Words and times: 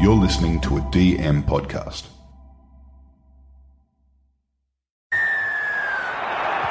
You're 0.00 0.14
listening 0.14 0.60
to 0.60 0.76
a 0.76 0.80
DM 0.80 1.42
podcast. 1.42 2.06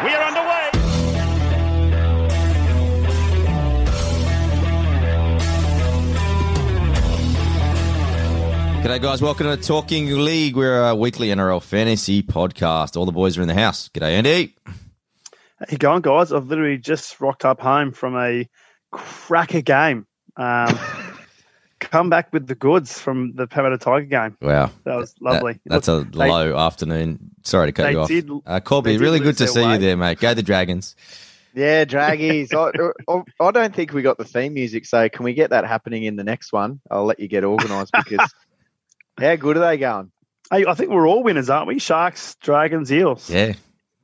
We 0.01 0.13
are 0.13 0.23
underway. 0.23 0.69
G'day, 8.81 9.01
guys. 9.01 9.21
Welcome 9.21 9.47
to 9.47 9.57
Talking 9.57 10.23
League. 10.23 10.55
We're 10.55 10.87
a 10.87 10.95
weekly 10.95 11.27
NRL 11.27 11.61
fantasy 11.61 12.23
podcast. 12.23 12.95
All 12.95 13.05
the 13.05 13.11
boys 13.11 13.37
are 13.37 13.41
in 13.41 13.49
the 13.49 13.53
house. 13.53 13.89
G'day, 13.89 14.11
Andy. 14.11 14.55
How 14.65 15.65
you 15.69 15.77
going, 15.77 16.01
guys? 16.01 16.31
I've 16.31 16.47
literally 16.47 16.77
just 16.77 17.19
rocked 17.19 17.43
up 17.43 17.59
home 17.59 17.91
from 17.91 18.15
a 18.15 18.47
cracker 18.93 19.59
game. 19.59 20.07
Um, 20.37 20.79
come 21.89 22.09
back 22.09 22.31
with 22.33 22.47
the 22.47 22.55
goods 22.55 22.99
from 22.99 23.33
the 23.35 23.47
Parramatta 23.47 23.77
Tiger 23.77 24.05
game. 24.05 24.37
Wow. 24.41 24.71
That 24.83 24.95
was 24.97 25.15
lovely. 25.21 25.53
That- 25.53 25.69
that's 25.69 25.87
a 25.87 26.01
they- 26.11 26.29
low 26.29 26.57
afternoon. 26.57 27.31
Sorry 27.43 27.67
to 27.67 27.71
cut 27.71 27.83
they 27.83 27.91
you 27.91 27.99
off. 27.99 28.07
did- 28.07 28.29
uh, 28.45 28.59
Colby, 28.59 28.91
they 28.91 28.97
did 28.97 29.03
really 29.03 29.19
good 29.19 29.37
to 29.37 29.45
their 29.45 29.53
see 29.53 29.71
you 29.71 29.77
there, 29.77 29.97
mate. 29.97 30.19
Go 30.19 30.33
the 30.33 30.43
Dragons. 30.43 30.95
Yeah, 31.53 31.85
Draggies. 31.85 32.53
I, 33.07 33.11
I, 33.11 33.47
I 33.47 33.51
don't 33.51 33.73
think 33.73 33.93
we 33.93 34.01
got 34.03 34.17
the 34.17 34.25
theme 34.25 34.53
music, 34.53 34.85
so 34.85 35.09
can 35.09 35.23
we 35.23 35.33
get 35.33 35.49
that 35.49 35.65
happening 35.65 36.03
in 36.03 36.15
the 36.15 36.23
next 36.23 36.53
one? 36.53 36.79
I'll 36.91 37.05
let 37.05 37.19
you 37.19 37.27
get 37.27 37.43
organised 37.43 37.91
because 37.93 38.31
how 39.19 39.35
good 39.37 39.57
are 39.57 39.61
they 39.67 39.77
going? 39.77 40.11
Hey, 40.51 40.65
I 40.65 40.75
think 40.75 40.91
we're 40.91 41.07
all 41.07 41.23
winners, 41.23 41.49
aren't 41.49 41.67
we? 41.67 41.79
Sharks, 41.79 42.35
Dragons, 42.41 42.91
Eels. 42.91 43.29
Yeah. 43.29 43.53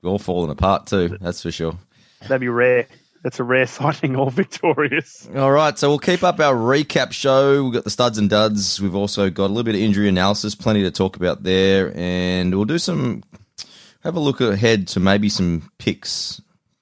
We're 0.02 0.10
all 0.10 0.20
falling 0.20 0.50
apart, 0.52 0.88
too. 0.88 1.18
That's 1.22 1.42
for 1.42 1.52
sure. 1.52 1.78
That'd 2.22 2.42
be 2.42 2.50
rare. 2.50 2.88
That's 3.24 3.40
a 3.40 3.44
rare 3.44 3.66
sighting, 3.68 4.16
all 4.16 4.30
victorious. 4.30 5.28
All 5.36 5.52
right, 5.52 5.78
so 5.80 5.90
we'll 5.90 6.00
keep 6.00 6.24
up 6.24 6.40
our 6.40 6.54
recap 6.54 7.14
show. 7.14 7.64
We've 7.64 7.74
got 7.74 7.86
the 7.86 7.90
studs 7.90 8.18
and 8.18 8.30
duds. 8.30 8.82
We've 8.82 8.96
also 8.96 9.30
got 9.30 9.46
a 9.46 9.48
little 9.48 9.64
bit 9.64 9.76
of 9.76 9.82
injury 9.82 10.10
analysis, 10.10 10.56
plenty 10.56 10.84
to 10.84 10.92
talk 10.92 11.16
about 11.16 11.44
there. 11.44 11.94
And 11.96 12.54
we'll 12.54 12.66
do 12.66 12.78
some, 12.78 13.24
have 14.02 14.16
a 14.16 14.20
look 14.20 14.42
ahead 14.42 14.88
to 14.90 15.00
maybe 15.00 15.30
some 15.30 15.72
picks, 15.78 16.42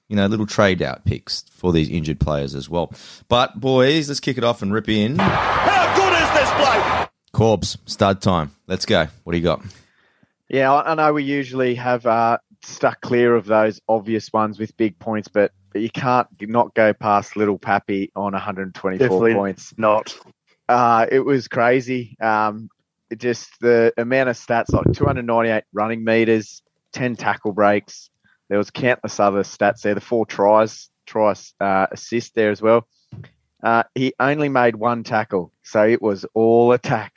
you 0.09 0.15
know, 0.15 0.25
little 0.25 0.47
trade 0.47 0.81
out 0.81 1.05
picks 1.05 1.43
for 1.51 1.71
these 1.71 1.89
injured 1.89 2.19
players 2.19 2.55
as 2.55 2.67
well. 2.67 2.91
But, 3.29 3.59
boys, 3.59 4.09
let's 4.09 4.19
kick 4.19 4.37
it 4.37 4.43
off 4.43 4.63
and 4.63 4.73
rip 4.73 4.89
in. 4.89 5.19
How 5.19 5.95
good 5.95 6.13
is 6.13 6.31
this 6.33 6.51
bloke? 6.57 7.09
Corbs, 7.33 7.77
stud 7.85 8.21
time. 8.21 8.51
Let's 8.67 8.85
go. 8.85 9.07
What 9.23 9.33
do 9.33 9.37
you 9.37 9.43
got? 9.43 9.61
Yeah, 10.49 10.73
I, 10.73 10.91
I 10.91 10.95
know 10.95 11.13
we 11.13 11.23
usually 11.23 11.75
have 11.75 12.05
uh, 12.05 12.39
stuck 12.63 12.99
clear 13.01 13.35
of 13.35 13.45
those 13.45 13.79
obvious 13.87 14.33
ones 14.33 14.59
with 14.59 14.75
big 14.75 14.97
points, 14.99 15.27
but 15.27 15.53
but 15.71 15.81
you 15.81 15.89
can't 15.89 16.27
not 16.41 16.73
go 16.73 16.93
past 16.93 17.35
little 17.35 17.57
Pappy 17.57 18.11
on 18.15 18.33
124 18.33 19.07
Definitely 19.07 19.33
points. 19.33 19.73
Not. 19.77 20.17
Uh, 20.67 21.05
it 21.11 21.19
was 21.21 21.47
crazy. 21.47 22.17
Um, 22.21 22.69
it 23.09 23.19
just 23.19 23.49
the 23.59 23.93
amount 23.97 24.29
of 24.29 24.37
stats 24.37 24.71
like 24.71 24.85
298 24.93 25.63
running 25.73 26.03
meters, 26.03 26.61
10 26.93 27.15
tackle 27.15 27.51
breaks. 27.51 28.09
There 28.49 28.57
was 28.57 28.71
countless 28.71 29.19
other 29.19 29.43
stats 29.43 29.81
there. 29.81 29.95
The 29.95 30.01
four 30.01 30.25
tries, 30.25 30.89
tries 31.05 31.53
uh, 31.59 31.87
assist 31.91 32.35
there 32.35 32.51
as 32.51 32.61
well. 32.61 32.87
Uh, 33.63 33.83
he 33.93 34.13
only 34.19 34.49
made 34.49 34.75
one 34.75 35.03
tackle, 35.03 35.53
so 35.63 35.87
it 35.87 36.01
was 36.01 36.25
all 36.33 36.71
attack. 36.71 37.15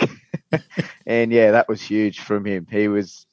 and 1.06 1.32
yeah, 1.32 1.52
that 1.52 1.68
was 1.68 1.80
huge 1.80 2.20
from 2.20 2.44
him. 2.44 2.66
He 2.70 2.88
was 2.88 3.26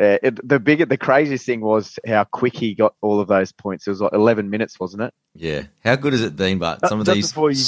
uh, 0.00 0.16
it, 0.22 0.48
the 0.48 0.58
bigger, 0.58 0.86
the 0.86 0.96
craziest 0.96 1.44
thing 1.44 1.60
was 1.60 1.98
how 2.06 2.24
quick 2.24 2.56
he 2.56 2.74
got 2.74 2.94
all 3.02 3.20
of 3.20 3.28
those 3.28 3.52
points. 3.52 3.86
It 3.86 3.90
was 3.90 4.00
like 4.00 4.12
11 4.14 4.48
minutes, 4.48 4.80
wasn't 4.80 5.02
it? 5.02 5.14
Yeah. 5.34 5.64
How 5.84 5.96
good 5.96 6.12
has 6.14 6.22
it 6.22 6.36
been, 6.36 6.58
but 6.58 6.88
some 6.88 7.00
of 7.00 7.06
these 7.06 7.28
before 7.28 7.50
you 7.50 7.56
go. 7.56 7.60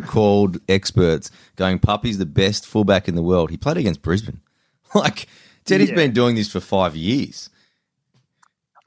so-called 0.00 0.58
experts 0.68 1.30
going, 1.56 1.78
Puppy's 1.78 2.18
the 2.18 2.26
best 2.26 2.66
fullback 2.66 3.08
in 3.08 3.14
the 3.14 3.22
world. 3.22 3.50
He 3.50 3.56
played 3.56 3.76
against 3.76 4.02
Brisbane. 4.02 4.40
Like, 4.94 5.26
Teddy's 5.64 5.90
Yeah. 5.90 5.96
been 5.96 6.12
doing 6.12 6.36
this 6.36 6.50
for 6.50 6.60
five 6.60 6.94
years. 6.96 7.50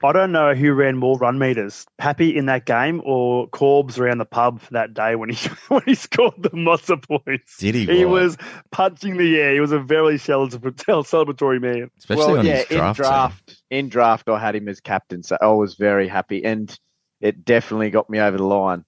I 0.02 0.12
don't 0.12 0.32
know 0.32 0.54
who 0.54 0.72
ran 0.72 0.96
more 0.96 1.18
run 1.18 1.38
meters, 1.38 1.86
Pappy 1.98 2.34
in 2.36 2.46
that 2.46 2.64
game 2.64 3.02
or 3.04 3.48
Corbs 3.48 3.98
around 3.98 4.18
the 4.18 4.24
pub 4.24 4.60
that 4.70 4.94
day 4.94 5.14
when 5.14 5.28
he 5.28 5.48
when 5.68 5.82
he 5.84 5.94
scored 5.94 6.34
the 6.38 6.50
Mossa 6.50 6.96
points. 6.96 7.58
Did 7.58 7.74
he? 7.74 7.84
He 7.84 8.04
Right. 8.04 8.10
was 8.10 8.36
punching 8.72 9.18
the 9.18 9.38
air. 9.38 9.52
He 9.54 9.60
was 9.60 9.72
a 9.72 9.78
very 9.78 10.16
celebratory, 10.16 11.04
celebratory 11.04 11.60
man. 11.60 11.90
Especially 11.98 12.24
well, 12.24 12.38
on 12.38 12.46
yeah, 12.46 12.56
his 12.56 12.66
draft. 12.66 12.98
in 12.98 13.04
team. 13.04 13.10
draft, 13.10 13.56
in 13.70 13.88
draft, 13.90 14.28
I 14.30 14.38
had 14.38 14.56
him 14.56 14.68
as 14.68 14.80
captain, 14.80 15.22
so 15.22 15.36
I 15.40 15.48
was 15.48 15.74
very 15.74 16.08
happy, 16.08 16.44
and 16.44 16.74
it 17.20 17.44
definitely 17.44 17.90
got 17.90 18.08
me 18.08 18.20
over 18.20 18.38
the 18.38 18.44
line. 18.44 18.84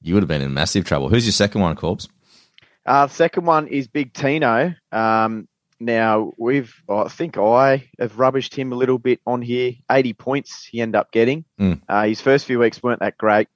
You 0.00 0.14
would 0.14 0.22
have 0.22 0.28
been 0.28 0.42
in 0.42 0.54
massive 0.54 0.84
trouble. 0.84 1.08
Who's 1.08 1.24
your 1.26 1.32
second 1.32 1.60
one, 1.60 1.74
Corbs? 1.76 2.08
Uh, 2.86 3.06
second 3.08 3.46
one 3.46 3.68
is 3.68 3.86
Big 3.88 4.12
Tino. 4.12 4.74
Um, 4.90 5.48
now 5.84 6.32
we've, 6.38 6.74
I 6.88 7.08
think 7.08 7.36
I 7.36 7.88
have 7.98 8.14
rubbished 8.14 8.54
him 8.54 8.72
a 8.72 8.76
little 8.76 8.98
bit 8.98 9.20
on 9.26 9.42
here. 9.42 9.72
Eighty 9.90 10.12
points 10.12 10.64
he 10.64 10.80
ended 10.80 10.96
up 10.96 11.12
getting. 11.12 11.44
Mm. 11.60 11.82
Uh, 11.88 12.04
his 12.04 12.20
first 12.20 12.46
few 12.46 12.58
weeks 12.58 12.82
weren't 12.82 13.00
that 13.00 13.18
great. 13.18 13.48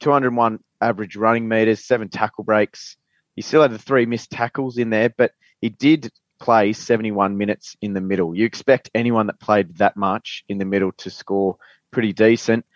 Two 0.00 0.10
hundred 0.10 0.34
one 0.34 0.60
average 0.80 1.16
running 1.16 1.48
meters, 1.48 1.84
seven 1.84 2.08
tackle 2.08 2.44
breaks. 2.44 2.96
He 3.36 3.42
still 3.42 3.62
had 3.62 3.72
the 3.72 3.78
three 3.78 4.06
missed 4.06 4.30
tackles 4.30 4.78
in 4.78 4.90
there, 4.90 5.08
but 5.08 5.32
he 5.60 5.68
did 5.68 6.10
play 6.40 6.72
seventy 6.72 7.10
one 7.10 7.36
minutes 7.38 7.76
in 7.80 7.94
the 7.94 8.00
middle. 8.00 8.34
You 8.34 8.44
expect 8.44 8.90
anyone 8.94 9.28
that 9.28 9.40
played 9.40 9.76
that 9.76 9.96
much 9.96 10.44
in 10.48 10.58
the 10.58 10.64
middle 10.64 10.92
to 10.98 11.10
score 11.10 11.56
pretty 11.90 12.12
decent. 12.12 12.66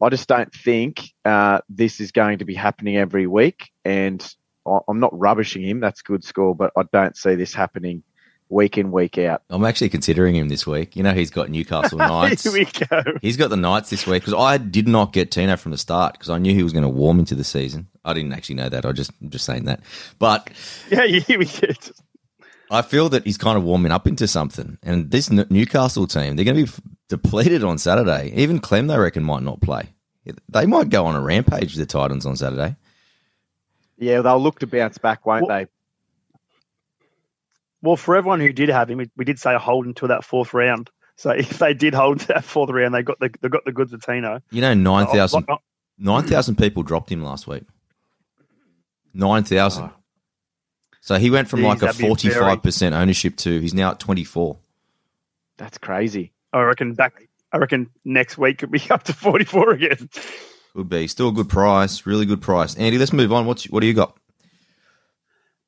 I 0.00 0.08
just 0.08 0.28
don't 0.28 0.52
think 0.52 1.02
uh, 1.24 1.60
this 1.68 2.00
is 2.00 2.10
going 2.10 2.38
to 2.38 2.44
be 2.44 2.54
happening 2.54 2.96
every 2.96 3.26
week, 3.26 3.70
and 3.84 4.20
I'm 4.66 5.00
not 5.00 5.16
rubbishing 5.16 5.62
him. 5.62 5.80
That's 5.80 6.00
a 6.00 6.04
good 6.04 6.24
score, 6.24 6.54
but 6.54 6.72
I 6.76 6.82
don't 6.92 7.16
see 7.16 7.34
this 7.36 7.54
happening 7.54 8.02
week 8.52 8.78
in 8.78 8.92
week 8.92 9.18
out. 9.18 9.42
I'm 9.50 9.64
actually 9.64 9.88
considering 9.88 10.34
him 10.36 10.48
this 10.48 10.66
week. 10.66 10.94
You 10.94 11.02
know, 11.02 11.12
he's 11.12 11.30
got 11.30 11.48
Newcastle 11.50 11.98
Knights. 11.98 12.44
Here 12.44 12.52
we 12.52 12.64
go. 12.66 13.02
He's 13.20 13.36
got 13.36 13.48
the 13.50 13.56
Knights 13.56 13.90
this 13.90 14.06
week 14.06 14.22
because 14.22 14.34
I 14.38 14.58
did 14.58 14.86
not 14.86 15.12
get 15.12 15.30
Tino 15.30 15.56
from 15.56 15.72
the 15.72 15.78
start 15.78 16.12
because 16.14 16.30
I 16.30 16.38
knew 16.38 16.54
he 16.54 16.62
was 16.62 16.72
going 16.72 16.82
to 16.84 16.88
warm 16.88 17.18
into 17.18 17.34
the 17.34 17.44
season. 17.44 17.88
I 18.04 18.12
didn't 18.14 18.32
actually 18.32 18.56
know 18.56 18.68
that. 18.68 18.84
I 18.84 18.92
just 18.92 19.10
I'm 19.20 19.30
just 19.30 19.44
saying 19.44 19.64
that. 19.64 19.80
But 20.18 20.50
Yeah, 20.90 21.06
here 21.06 21.38
we 21.38 21.46
go. 21.46 21.68
I 22.70 22.80
feel 22.82 23.08
that 23.10 23.24
he's 23.26 23.36
kind 23.36 23.58
of 23.58 23.64
warming 23.64 23.92
up 23.92 24.06
into 24.06 24.26
something. 24.26 24.78
And 24.82 25.10
this 25.10 25.30
Newcastle 25.30 26.06
team, 26.06 26.36
they're 26.36 26.44
going 26.44 26.64
to 26.66 26.72
be 26.72 26.88
depleted 27.08 27.64
on 27.64 27.76
Saturday. 27.78 28.32
Even 28.34 28.60
Clem, 28.60 28.86
they 28.86 28.96
reckon, 28.98 29.24
might 29.24 29.42
not 29.42 29.60
play. 29.60 29.90
They 30.48 30.64
might 30.66 30.88
go 30.88 31.04
on 31.04 31.14
a 31.14 31.20
rampage, 31.20 31.74
the 31.74 31.84
Titans, 31.84 32.24
on 32.24 32.36
Saturday. 32.36 32.76
Yeah, 33.98 34.22
they'll 34.22 34.40
look 34.40 34.58
to 34.60 34.66
bounce 34.66 34.96
back, 34.98 35.26
won't 35.26 35.46
Well- 35.48 35.58
they? 35.58 35.66
Well, 37.82 37.96
for 37.96 38.16
everyone 38.16 38.40
who 38.40 38.52
did 38.52 38.68
have 38.68 38.88
him, 38.88 38.98
we, 38.98 39.10
we 39.16 39.24
did 39.24 39.38
say 39.38 39.54
hold 39.56 39.86
until 39.86 40.08
that 40.08 40.24
fourth 40.24 40.54
round. 40.54 40.88
So 41.16 41.30
if 41.36 41.58
they 41.58 41.74
did 41.74 41.94
hold 41.94 42.20
to 42.20 42.26
that 42.28 42.44
fourth 42.44 42.70
round, 42.70 42.94
they 42.94 43.02
got 43.02 43.18
the 43.20 43.30
they 43.40 43.48
got 43.48 43.64
the 43.64 43.72
goods 43.72 43.92
with 43.92 44.04
Tino. 44.04 44.40
You 44.50 44.60
know, 44.60 44.74
9,000 44.74 45.44
Oh, 45.48 45.54
oh, 45.54 45.58
9,000 45.98 46.56
people 46.56 46.82
dropped 46.82 47.10
him 47.10 47.22
last 47.22 47.46
week. 47.46 47.64
9,000. 49.14 49.82
Oh. 49.84 49.90
Ah. 49.92 49.96
So 51.00 51.16
he 51.16 51.30
went 51.30 51.48
from 51.48 51.60
Jeez, 51.60 51.64
like 51.64 51.82
a 51.82 51.86
be 51.98 52.28
very- 52.28 52.56
45% 52.56 52.92
ownership 52.92 53.36
to 53.38 53.58
he's 53.60 53.74
now 53.74 53.90
at 53.90 53.98
24. 53.98 54.56
That's 55.56 55.78
crazy. 55.78 56.32
I 56.52 56.62
reckon 56.62 56.94
back. 56.94 57.28
I 57.52 57.58
reckon 57.58 57.90
next 58.04 58.38
week 58.38 58.58
could 58.58 58.70
be 58.70 58.80
up 58.90 59.02
to 59.04 59.12
forty 59.12 59.44
four 59.44 59.72
again. 59.72 60.08
Could 60.74 60.88
be. 60.88 61.06
Still 61.06 61.28
a 61.28 61.32
good 61.32 61.48
price. 61.48 62.06
Really 62.06 62.24
good 62.24 62.40
price. 62.40 62.74
Andy, 62.76 62.98
let's 62.98 63.12
move 63.12 63.32
on. 63.32 63.46
What's, 63.46 63.64
what 63.64 63.80
do 63.80 63.86
you 63.86 63.92
got? 63.94 64.16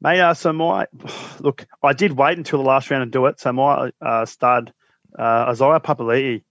Mate, 0.04 0.20
uh, 0.20 0.34
so 0.34 0.53
my 0.53 0.87
look, 1.41 1.66
I 1.82 1.94
did 1.94 2.12
wait 2.12 2.37
until 2.37 2.59
the 2.59 2.69
last 2.69 2.91
round 2.91 3.10
to 3.10 3.19
do 3.19 3.25
it. 3.26 3.41
So 3.41 3.53
my 3.54 3.91
uh, 4.03 4.26
stud, 4.26 4.72
uh, 5.19 5.47
Isaiah 5.48 5.81
Papali'i, 5.81 6.44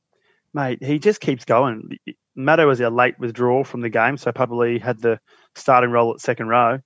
mate, 0.56 0.84
he 0.84 0.98
just 0.98 1.22
keeps 1.22 1.46
going. 1.46 2.00
Maddo 2.36 2.66
was 2.66 2.82
a 2.82 2.90
late 2.90 3.20
withdrawal 3.20 3.64
from 3.64 3.82
the 3.82 3.90
game, 3.90 4.18
so 4.18 4.32
Papali'i 4.32 4.82
had 4.82 5.00
the 5.00 5.20
starting 5.54 5.92
role 5.92 6.16
at 6.16 6.20
second 6.20 6.48
row. 6.48 6.80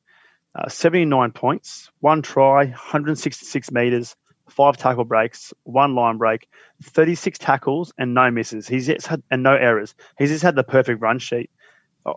Uh, 0.54 0.68
79 0.68 1.32
points, 1.32 1.90
one 2.02 2.22
try, 2.22 2.66
166 2.66 3.72
meters, 3.72 4.16
five 4.50 4.76
tackle 4.76 5.06
breaks, 5.06 5.54
one 5.64 5.96
line 5.96 6.18
break, 6.18 6.48
36 6.84 7.38
tackles, 7.38 7.94
and 7.98 8.14
no 8.14 8.30
misses. 8.30 8.68
He's 8.68 8.88
just 8.88 9.08
had 9.08 9.24
and 9.32 9.42
no 9.42 9.54
errors. 9.54 9.96
He's 10.18 10.32
just 10.32 10.44
had 10.44 10.56
the 10.56 10.64
perfect 10.64 11.02
run 11.02 11.20
sheet. 11.20 11.50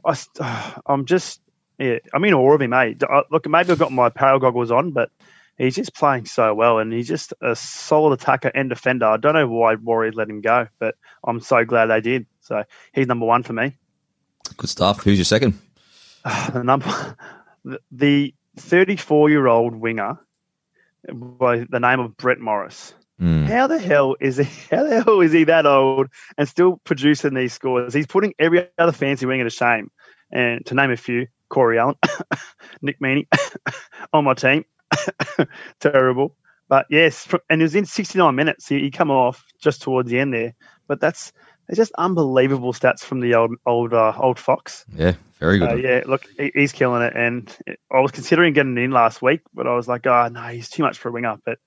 I, 0.04 0.16
I'm 0.86 1.04
just 1.04 1.40
yeah, 1.80 1.98
I'm 2.12 2.24
in 2.24 2.34
awe 2.34 2.54
of 2.54 2.60
him, 2.60 2.70
mate. 2.70 3.02
Look, 3.30 3.48
maybe 3.48 3.72
I've 3.72 3.78
got 3.78 3.92
my 3.92 4.10
power 4.10 4.38
goggles 4.38 4.70
on, 4.70 4.90
but 4.90 5.10
he's 5.56 5.74
just 5.74 5.94
playing 5.94 6.26
so 6.26 6.54
well, 6.54 6.78
and 6.78 6.92
he's 6.92 7.08
just 7.08 7.32
a 7.40 7.56
solid 7.56 8.20
attacker 8.20 8.48
and 8.54 8.68
defender. 8.68 9.06
I 9.06 9.16
don't 9.16 9.34
know 9.34 9.48
why 9.48 9.74
Warriors 9.76 10.14
let 10.14 10.28
him 10.28 10.42
go, 10.42 10.68
but 10.78 10.94
I'm 11.24 11.40
so 11.40 11.64
glad 11.64 11.86
they 11.86 12.00
did. 12.00 12.26
So 12.42 12.64
he's 12.92 13.06
number 13.06 13.26
one 13.26 13.42
for 13.42 13.54
me. 13.54 13.76
Good 14.56 14.68
stuff. 14.68 15.02
Who's 15.02 15.18
your 15.18 15.24
second? 15.24 15.58
The 16.52 16.62
number, 16.62 17.16
the 17.90 18.34
34 18.56 19.30
year 19.30 19.46
old 19.46 19.74
winger 19.74 20.18
by 21.10 21.64
the 21.68 21.80
name 21.80 22.00
of 22.00 22.14
Brett 22.18 22.38
Morris. 22.38 22.92
Hmm. 23.18 23.44
How 23.44 23.66
the 23.66 23.78
hell 23.78 24.16
is 24.20 24.36
he? 24.36 24.44
How 24.70 24.82
the 24.84 25.02
hell 25.02 25.20
is 25.20 25.32
he 25.32 25.44
that 25.44 25.64
old 25.64 26.08
and 26.36 26.46
still 26.46 26.78
producing 26.84 27.32
these 27.32 27.54
scores? 27.54 27.94
He's 27.94 28.06
putting 28.06 28.34
every 28.38 28.68
other 28.78 28.92
fancy 28.92 29.24
winger 29.24 29.44
to 29.44 29.50
shame. 29.50 29.90
And 30.32 30.64
to 30.66 30.74
name 30.74 30.92
a 30.92 30.96
few, 30.96 31.26
Corey 31.50 31.78
Allan, 31.78 31.96
Nick 32.82 33.00
Meaney 33.00 33.26
on 34.12 34.24
my 34.24 34.34
team, 34.34 34.64
terrible. 35.80 36.36
But 36.68 36.86
yes, 36.88 37.28
and 37.50 37.60
it 37.60 37.64
was 37.64 37.74
in 37.74 37.84
69 37.84 38.34
minutes. 38.34 38.68
He, 38.68 38.80
he 38.80 38.90
come 38.90 39.10
off 39.10 39.44
just 39.60 39.82
towards 39.82 40.08
the 40.08 40.20
end 40.20 40.32
there. 40.32 40.54
But 40.86 41.00
that's 41.00 41.32
it's 41.68 41.76
just 41.76 41.92
unbelievable 41.98 42.72
stats 42.72 43.00
from 43.00 43.20
the 43.20 43.34
old 43.34 43.56
old 43.66 43.92
uh, 43.92 44.12
old 44.18 44.38
Fox. 44.38 44.84
Yeah, 44.94 45.14
very 45.38 45.58
good. 45.58 45.70
Uh, 45.70 45.74
yeah, 45.74 46.02
look, 46.06 46.26
he, 46.38 46.50
he's 46.54 46.72
killing 46.72 47.02
it. 47.02 47.12
And 47.14 47.54
I 47.92 48.00
was 48.00 48.12
considering 48.12 48.54
getting 48.54 48.78
in 48.78 48.92
last 48.92 49.20
week, 49.20 49.40
but 49.52 49.66
I 49.66 49.74
was 49.74 49.88
like, 49.88 50.06
oh 50.06 50.28
no, 50.28 50.42
he's 50.42 50.68
too 50.68 50.82
much 50.82 50.98
for 50.98 51.08
a 51.08 51.12
winger. 51.12 51.36
But 51.44 51.58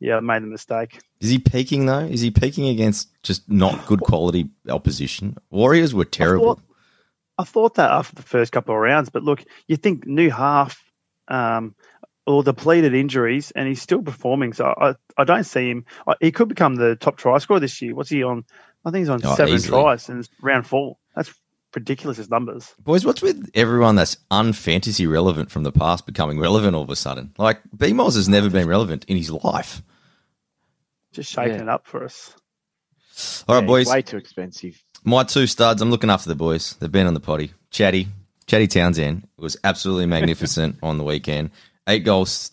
yeah, 0.00 0.16
I 0.16 0.20
made 0.20 0.42
the 0.42 0.48
mistake. 0.48 1.00
Is 1.20 1.30
he 1.30 1.38
peaking 1.38 1.86
though? 1.86 2.00
Is 2.00 2.20
he 2.20 2.30
peaking 2.30 2.68
against 2.68 3.10
just 3.22 3.48
not 3.48 3.86
good 3.86 4.00
quality 4.00 4.50
opposition? 4.68 5.36
Warriors 5.50 5.94
were 5.94 6.04
terrible. 6.04 6.60
I 7.38 7.44
thought, 7.44 7.76
that 7.76 7.90
after 7.92 8.16
the 8.16 8.22
first 8.22 8.50
couple 8.52 8.74
of 8.74 8.80
rounds, 8.80 9.10
but 9.10 9.22
look, 9.22 9.44
you 9.68 9.76
think 9.76 10.06
new 10.06 10.28
half 10.30 10.82
um, 11.28 11.74
or 12.26 12.42
depleted 12.42 12.94
injuries, 12.94 13.52
and 13.52 13.68
he's 13.68 13.80
still 13.80 14.02
performing. 14.02 14.52
So 14.52 14.66
I, 14.66 14.94
I 15.16 15.24
don't 15.24 15.44
see 15.44 15.70
him. 15.70 15.84
I, 16.06 16.14
he 16.20 16.32
could 16.32 16.48
become 16.48 16.74
the 16.74 16.96
top 16.96 17.16
try 17.16 17.38
scorer 17.38 17.60
this 17.60 17.80
year. 17.80 17.94
What's 17.94 18.10
he 18.10 18.22
on? 18.24 18.44
I 18.84 18.90
think 18.90 19.02
he's 19.02 19.08
on 19.08 19.20
Oh, 19.24 19.34
seven 19.34 19.54
easily. 19.54 19.80
tries 19.80 20.08
in 20.08 20.24
round 20.42 20.66
four. 20.66 20.98
That's 21.14 21.32
ridiculous. 21.74 22.16
His 22.16 22.28
numbers. 22.30 22.74
Boys, 22.80 23.04
what's 23.06 23.22
with 23.22 23.50
everyone 23.54 23.94
that's 23.96 24.16
unfantasy 24.30 25.10
relevant 25.10 25.50
from 25.50 25.62
the 25.62 25.72
past 25.72 26.06
becoming 26.06 26.38
relevant 26.40 26.74
all 26.74 26.82
of 26.82 26.90
a 26.90 26.96
sudden? 26.96 27.32
Like 27.38 27.60
BMOS 27.76 28.16
has 28.16 28.28
never 28.28 28.50
been 28.50 28.66
relevant 28.66 29.04
in 29.06 29.16
his 29.16 29.30
life. 29.30 29.82
Just 31.12 31.30
shaking 31.32 31.56
Yeah. 31.56 31.62
it 31.62 31.68
up 31.68 31.86
for 31.86 32.04
us. 32.04 32.34
All 33.48 33.56
right, 33.56 33.62
Yeah, 33.62 33.66
boys. 33.66 33.88
Way 33.88 34.02
too 34.02 34.16
expensive. 34.16 34.82
My 35.04 35.22
two 35.22 35.46
studs, 35.46 35.80
I'm 35.80 35.90
looking 35.90 36.10
after 36.10 36.28
the 36.28 36.34
boys. 36.34 36.74
They've 36.74 36.90
been 36.90 37.06
on 37.06 37.14
the 37.14 37.20
potty. 37.20 37.52
Chatty, 37.70 38.08
Chatty 38.46 38.66
Townsend 38.66 39.28
was 39.36 39.56
absolutely 39.64 40.06
magnificent 40.06 40.76
on 40.82 40.98
the 40.98 41.04
weekend. 41.04 41.50
Eight 41.88 42.04
goals 42.04 42.50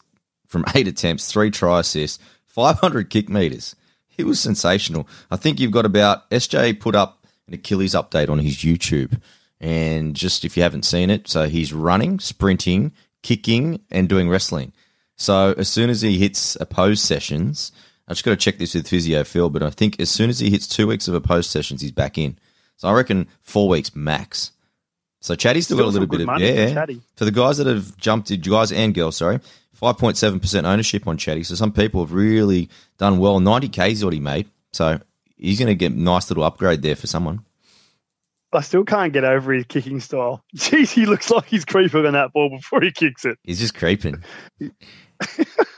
from 0.47 0.65
eight 0.75 0.87
attempts, 0.87 1.31
three 1.31 1.51
try 1.51 1.79
assists, 1.79 2.23
500 2.47 3.09
kick 3.09 3.29
meters. 3.29 3.75
He 4.07 4.23
was 4.23 4.39
sensational. 4.39 5.07
I 5.29 5.35
think 5.35 5.59
you've 5.59 5.71
got 5.71 5.85
about 5.85 6.29
SJ 6.29 6.79
put 6.79 6.95
up 6.95 7.25
an 7.47 7.53
Achilles 7.53 7.93
update 7.93 8.29
on 8.29 8.39
his 8.39 8.57
YouTube. 8.57 9.21
And 9.59 10.15
just 10.15 10.45
if 10.45 10.55
you 10.55 10.63
haven't 10.63 10.85
seen 10.85 11.09
it, 11.09 11.27
so 11.27 11.47
he's 11.47 11.73
running, 11.73 12.19
sprinting, 12.19 12.93
kicking, 13.23 13.81
and 13.91 14.07
doing 14.07 14.29
wrestling. 14.29 14.71
So 15.17 15.53
as 15.57 15.69
soon 15.69 15.89
as 15.89 16.01
he 16.01 16.17
hits 16.17 16.55
opposed 16.59 17.03
sessions, 17.03 17.71
I 18.07 18.11
just 18.11 18.23
got 18.23 18.31
to 18.31 18.37
check 18.37 18.57
this 18.57 18.75
with 18.75 18.87
physio 18.87 19.23
Phil, 19.23 19.49
but 19.49 19.63
I 19.63 19.69
think 19.71 19.99
as 19.99 20.11
soon 20.11 20.29
as 20.29 20.39
he 20.39 20.49
hits 20.49 20.67
two 20.67 20.87
weeks 20.87 21.07
of 21.07 21.15
a 21.15 21.21
post 21.21 21.49
sessions, 21.51 21.81
he's 21.81 21.91
back 21.91 22.17
in. 22.17 22.37
So 22.77 22.87
I 22.87 22.93
reckon 22.93 23.27
four 23.41 23.67
weeks 23.67 23.95
max. 23.95 24.51
So 25.21 25.33
Chatty's 25.33 25.65
still, 25.65 25.77
got 25.77 25.85
a 25.85 25.87
little 25.87 26.07
bit 26.07 26.21
of 26.21 26.27
money 26.27 26.51
for 26.51 26.61
yeah. 26.61 26.85
For 27.15 27.25
the 27.25 27.31
guys 27.31 27.57
that 27.57 27.65
have 27.65 27.97
jumped, 27.97 28.29
in, 28.29 28.41
guys 28.41 28.71
and 28.71 28.93
girls, 28.93 29.17
sorry, 29.17 29.39
five 29.73 29.97
point 29.97 30.17
seven 30.17 30.39
percent 30.39 30.67
ownership 30.67 31.07
on 31.07 31.17
Chatty. 31.17 31.43
So 31.43 31.55
some 31.55 31.71
people 31.71 32.01
have 32.01 32.13
really 32.13 32.69
done 32.99 33.17
well. 33.17 33.39
Ninety 33.39 33.69
k 33.69 33.91
is 33.91 34.03
what 34.03 34.13
he 34.13 34.19
made. 34.19 34.47
So 34.71 34.99
he's 35.35 35.57
going 35.57 35.69
to 35.69 35.75
get 35.75 35.93
a 35.93 35.99
nice 35.99 36.29
little 36.29 36.43
upgrade 36.43 36.83
there 36.83 36.95
for 36.95 37.07
someone. 37.07 37.43
I 38.55 38.61
still 38.61 38.83
can't 38.83 39.13
get 39.13 39.23
over 39.23 39.53
his 39.53 39.65
kicking 39.65 39.99
style. 39.99 40.43
Jeez, 40.55 40.91
he 40.91 41.05
looks 41.05 41.29
like 41.29 41.45
he's 41.45 41.65
creeping 41.65 42.05
on 42.05 42.13
that 42.13 42.33
ball 42.33 42.49
before 42.49 42.81
he 42.81 42.91
kicks 42.91 43.25
it. 43.25 43.37
He's 43.43 43.59
just 43.59 43.75
creeping. 43.75 44.23
he 44.59 44.71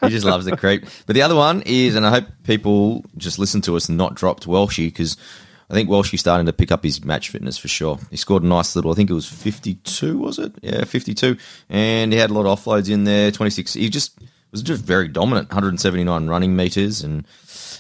just 0.09 0.25
loves 0.25 0.45
the 0.45 0.56
creep. 0.57 0.85
But 1.06 1.13
the 1.13 1.21
other 1.21 1.35
one 1.35 1.62
is, 1.65 1.95
and 1.95 2.06
I 2.06 2.09
hope 2.09 2.25
people 2.44 3.06
just 3.18 3.39
listen 3.39 3.62
to 3.62 3.75
us 3.75 3.89
and 3.89 3.97
not 3.97 4.15
dropped 4.15 4.45
Welshie 4.45 4.88
because 4.88 5.18
I 5.69 5.74
think 5.74 5.89
Welshie's 5.89 6.21
starting 6.21 6.45
to 6.45 6.53
pick 6.53 6.71
up 6.71 6.83
his 6.83 7.03
match 7.03 7.29
fitness 7.29 7.57
for 7.57 7.68
sure. 7.68 8.00
He 8.09 8.18
scored 8.18 8.44
a 8.44 8.47
nice 8.47 8.75
little, 8.75 8.91
I 8.91 8.95
think 8.95 9.09
it 9.09 9.13
was 9.13 9.27
52, 9.27 10.18
was 10.18 10.39
it? 10.39 10.53
Yeah, 10.62 10.85
52. 10.85 11.38
And 11.69 12.13
he 12.13 12.19
had 12.19 12.30
a 12.30 12.33
lot 12.33 12.45
of 12.45 12.59
offloads 12.59 12.89
in 12.89 13.03
there, 13.03 13.31
26. 13.31 13.73
He 13.73 13.89
just 13.89 14.18
was 14.51 14.62
just 14.62 14.83
very 14.83 15.09
dominant, 15.09 15.50
179 15.50 16.27
running 16.27 16.56
meters 16.56 17.03
and 17.03 17.27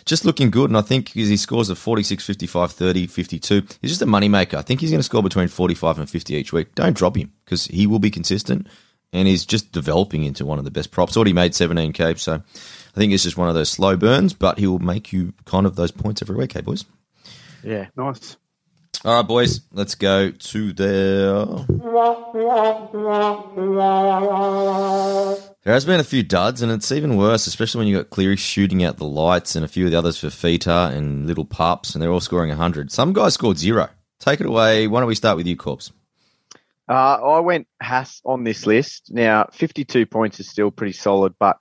just 0.07 0.25
looking 0.25 0.49
good. 0.49 0.69
And 0.69 0.77
I 0.77 0.81
think 0.81 1.13
because 1.13 1.29
he 1.29 1.37
scores 1.37 1.69
of 1.69 1.77
46, 1.77 2.25
55, 2.25 2.71
30, 2.71 3.07
52. 3.07 3.61
He's 3.81 3.91
just 3.91 4.01
a 4.01 4.05
moneymaker. 4.05 4.55
I 4.55 4.61
think 4.61 4.81
he's 4.81 4.89
going 4.89 4.99
to 4.99 5.03
score 5.03 5.21
between 5.21 5.47
45 5.47 5.99
and 5.99 6.09
50 6.09 6.33
each 6.33 6.51
week. 6.53 6.73
Don't 6.75 6.95
drop 6.95 7.15
him 7.15 7.31
because 7.45 7.65
he 7.65 7.85
will 7.85 7.99
be 7.99 8.09
consistent 8.09 8.67
and 9.13 9.27
he's 9.27 9.45
just 9.45 9.71
developing 9.71 10.23
into 10.23 10.45
one 10.45 10.59
of 10.59 10.65
the 10.65 10.71
best 10.71 10.91
props. 10.91 11.15
Already 11.15 11.33
made 11.33 11.53
17k, 11.53 12.17
so 12.19 12.33
I 12.35 12.99
think 12.99 13.13
it's 13.13 13.23
just 13.23 13.37
one 13.37 13.49
of 13.49 13.55
those 13.55 13.69
slow 13.69 13.95
burns, 13.95 14.33
but 14.33 14.59
he 14.59 14.67
will 14.67 14.79
make 14.79 15.13
you 15.13 15.33
kind 15.45 15.65
of 15.65 15.75
those 15.75 15.91
points 15.91 16.21
every 16.21 16.35
week, 16.35 16.53
hey 16.53 16.61
boys. 16.61 16.85
Yeah. 17.63 17.87
Nice. 17.95 18.37
All 19.05 19.15
right, 19.15 19.27
boys, 19.27 19.61
let's 19.71 19.95
go 19.95 20.31
to 20.31 20.73
the. 20.73 21.65
There 25.67 25.73
has 25.73 25.83
been 25.83 25.99
a 25.99 26.05
few 26.05 26.23
duds, 26.23 26.61
and 26.61 26.71
it's 26.71 26.93
even 26.93 27.17
worse, 27.17 27.45
especially 27.45 27.79
when 27.79 27.87
you 27.89 27.97
got 27.97 28.09
Cleary 28.09 28.37
shooting 28.37 28.85
out 28.85 28.95
the 28.95 29.03
lights, 29.03 29.53
and 29.53 29.65
a 29.65 29.67
few 29.67 29.83
of 29.83 29.91
the 29.91 29.97
others 29.97 30.17
for 30.17 30.27
Fita 30.27 30.95
and 30.95 31.27
Little 31.27 31.43
Pups, 31.43 31.93
and 31.93 32.01
they're 32.01 32.09
all 32.09 32.21
scoring 32.21 32.47
100. 32.47 32.89
Some 32.89 33.11
guys 33.11 33.33
scored 33.33 33.57
zero. 33.57 33.89
Take 34.17 34.39
it 34.39 34.45
away. 34.45 34.87
Why 34.87 35.01
don't 35.01 35.09
we 35.09 35.15
start 35.15 35.35
with 35.35 35.45
you, 35.45 35.57
Corbs? 35.57 35.91
Uh, 36.87 36.93
I 36.93 37.41
went 37.41 37.67
Haas 37.81 38.21
on 38.23 38.45
this 38.45 38.65
list. 38.65 39.11
Now, 39.11 39.49
52 39.51 40.05
points 40.05 40.39
is 40.39 40.49
still 40.49 40.71
pretty 40.71 40.93
solid, 40.93 41.33
but 41.37 41.57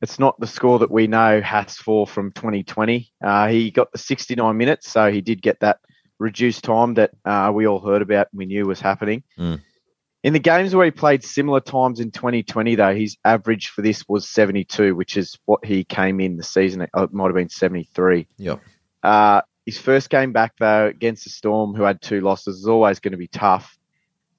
it's 0.00 0.18
not 0.18 0.40
the 0.40 0.46
score 0.46 0.78
that 0.78 0.90
we 0.90 1.06
know 1.06 1.42
Haas 1.42 1.76
for 1.76 2.06
from 2.06 2.32
2020. 2.32 3.12
Uh, 3.22 3.48
he 3.48 3.70
got 3.70 3.92
the 3.92 3.98
69 3.98 4.56
minutes, 4.56 4.90
so 4.90 5.12
he 5.12 5.20
did 5.20 5.42
get 5.42 5.60
that 5.60 5.80
reduced 6.18 6.64
time 6.64 6.94
that 6.94 7.10
uh, 7.26 7.52
we 7.54 7.66
all 7.66 7.80
heard 7.80 8.00
about 8.00 8.28
and 8.32 8.38
we 8.38 8.46
knew 8.46 8.64
was 8.64 8.80
happening. 8.80 9.24
Mm. 9.38 9.60
In 10.26 10.32
the 10.32 10.40
games 10.40 10.74
where 10.74 10.84
he 10.84 10.90
played 10.90 11.22
similar 11.22 11.60
times 11.60 12.00
in 12.00 12.10
2020, 12.10 12.74
though, 12.74 12.96
his 12.96 13.16
average 13.24 13.68
for 13.68 13.80
this 13.80 14.02
was 14.08 14.28
72, 14.28 14.96
which 14.96 15.16
is 15.16 15.38
what 15.44 15.64
he 15.64 15.84
came 15.84 16.18
in 16.18 16.36
the 16.36 16.42
season. 16.42 16.84
Oh, 16.94 17.04
it 17.04 17.12
might 17.12 17.26
have 17.26 17.36
been 17.36 17.48
73. 17.48 18.26
Yep. 18.36 18.60
Uh, 19.04 19.42
his 19.64 19.78
first 19.78 20.10
game 20.10 20.32
back, 20.32 20.54
though, 20.58 20.88
against 20.88 21.22
the 21.22 21.30
Storm, 21.30 21.74
who 21.74 21.84
had 21.84 22.02
two 22.02 22.22
losses, 22.22 22.56
is 22.56 22.66
always 22.66 22.98
going 22.98 23.12
to 23.12 23.18
be 23.18 23.28
tough. 23.28 23.78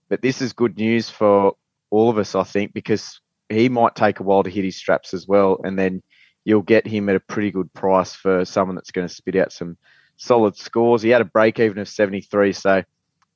But 0.09 0.21
this 0.21 0.41
is 0.41 0.51
good 0.51 0.75
news 0.75 1.09
for 1.09 1.53
all 1.89 2.09
of 2.09 2.17
us, 2.17 2.35
I 2.35 2.43
think, 2.43 2.73
because 2.73 3.21
he 3.47 3.69
might 3.69 3.95
take 3.95 4.19
a 4.19 4.23
while 4.23 4.43
to 4.43 4.49
hit 4.49 4.65
his 4.65 4.75
straps 4.75 5.13
as 5.13 5.25
well. 5.25 5.61
And 5.63 5.79
then 5.79 6.03
you'll 6.43 6.63
get 6.63 6.85
him 6.85 7.07
at 7.07 7.15
a 7.15 7.21
pretty 7.21 7.51
good 7.51 7.73
price 7.73 8.13
for 8.13 8.43
someone 8.43 8.75
that's 8.75 8.91
going 8.91 9.07
to 9.07 9.13
spit 9.13 9.37
out 9.37 9.53
some 9.53 9.77
solid 10.17 10.57
scores. 10.57 11.01
He 11.01 11.11
had 11.11 11.21
a 11.21 11.25
break 11.25 11.61
even 11.61 11.77
of 11.77 11.87
73. 11.87 12.51
So 12.51 12.83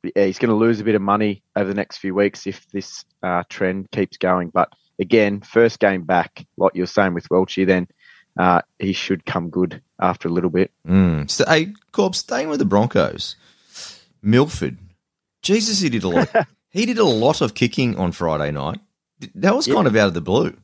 he's 0.03 0.39
going 0.39 0.49
to 0.49 0.55
lose 0.55 0.79
a 0.79 0.83
bit 0.83 0.95
of 0.95 1.01
money 1.01 1.43
over 1.55 1.67
the 1.67 1.73
next 1.75 1.97
few 1.97 2.13
weeks 2.15 2.47
if 2.47 2.67
this 2.71 3.05
uh, 3.23 3.43
trend 3.49 3.91
keeps 3.91 4.17
going. 4.17 4.49
But 4.49 4.69
again, 4.99 5.41
first 5.41 5.79
game 5.79 6.03
back, 6.03 6.45
like 6.57 6.73
you're 6.75 6.87
saying 6.87 7.13
with 7.13 7.29
Welchie, 7.29 7.67
then 7.67 7.87
uh, 8.39 8.61
he 8.79 8.93
should 8.93 9.25
come 9.25 9.49
good 9.49 9.81
after 9.99 10.27
a 10.27 10.31
little 10.31 10.49
bit. 10.49 10.71
Mm. 10.87 11.29
So, 11.29 11.45
hey, 11.47 11.73
Corbs, 11.91 12.15
staying 12.17 12.49
with 12.49 12.59
the 12.59 12.65
Broncos, 12.65 13.35
Milford. 14.21 14.77
Jesus, 15.41 15.79
he 15.79 15.89
did 15.89 16.03
a 16.03 16.09
lot. 16.09 16.29
he 16.69 16.85
did 16.85 16.97
a 16.97 17.05
lot 17.05 17.41
of 17.41 17.53
kicking 17.53 17.97
on 17.97 18.11
Friday 18.11 18.51
night. 18.51 18.79
That 19.35 19.55
was 19.55 19.67
kind 19.67 19.87
of 19.87 19.95
out 19.95 20.07
of 20.07 20.13
the 20.13 20.21
blue. 20.21 20.57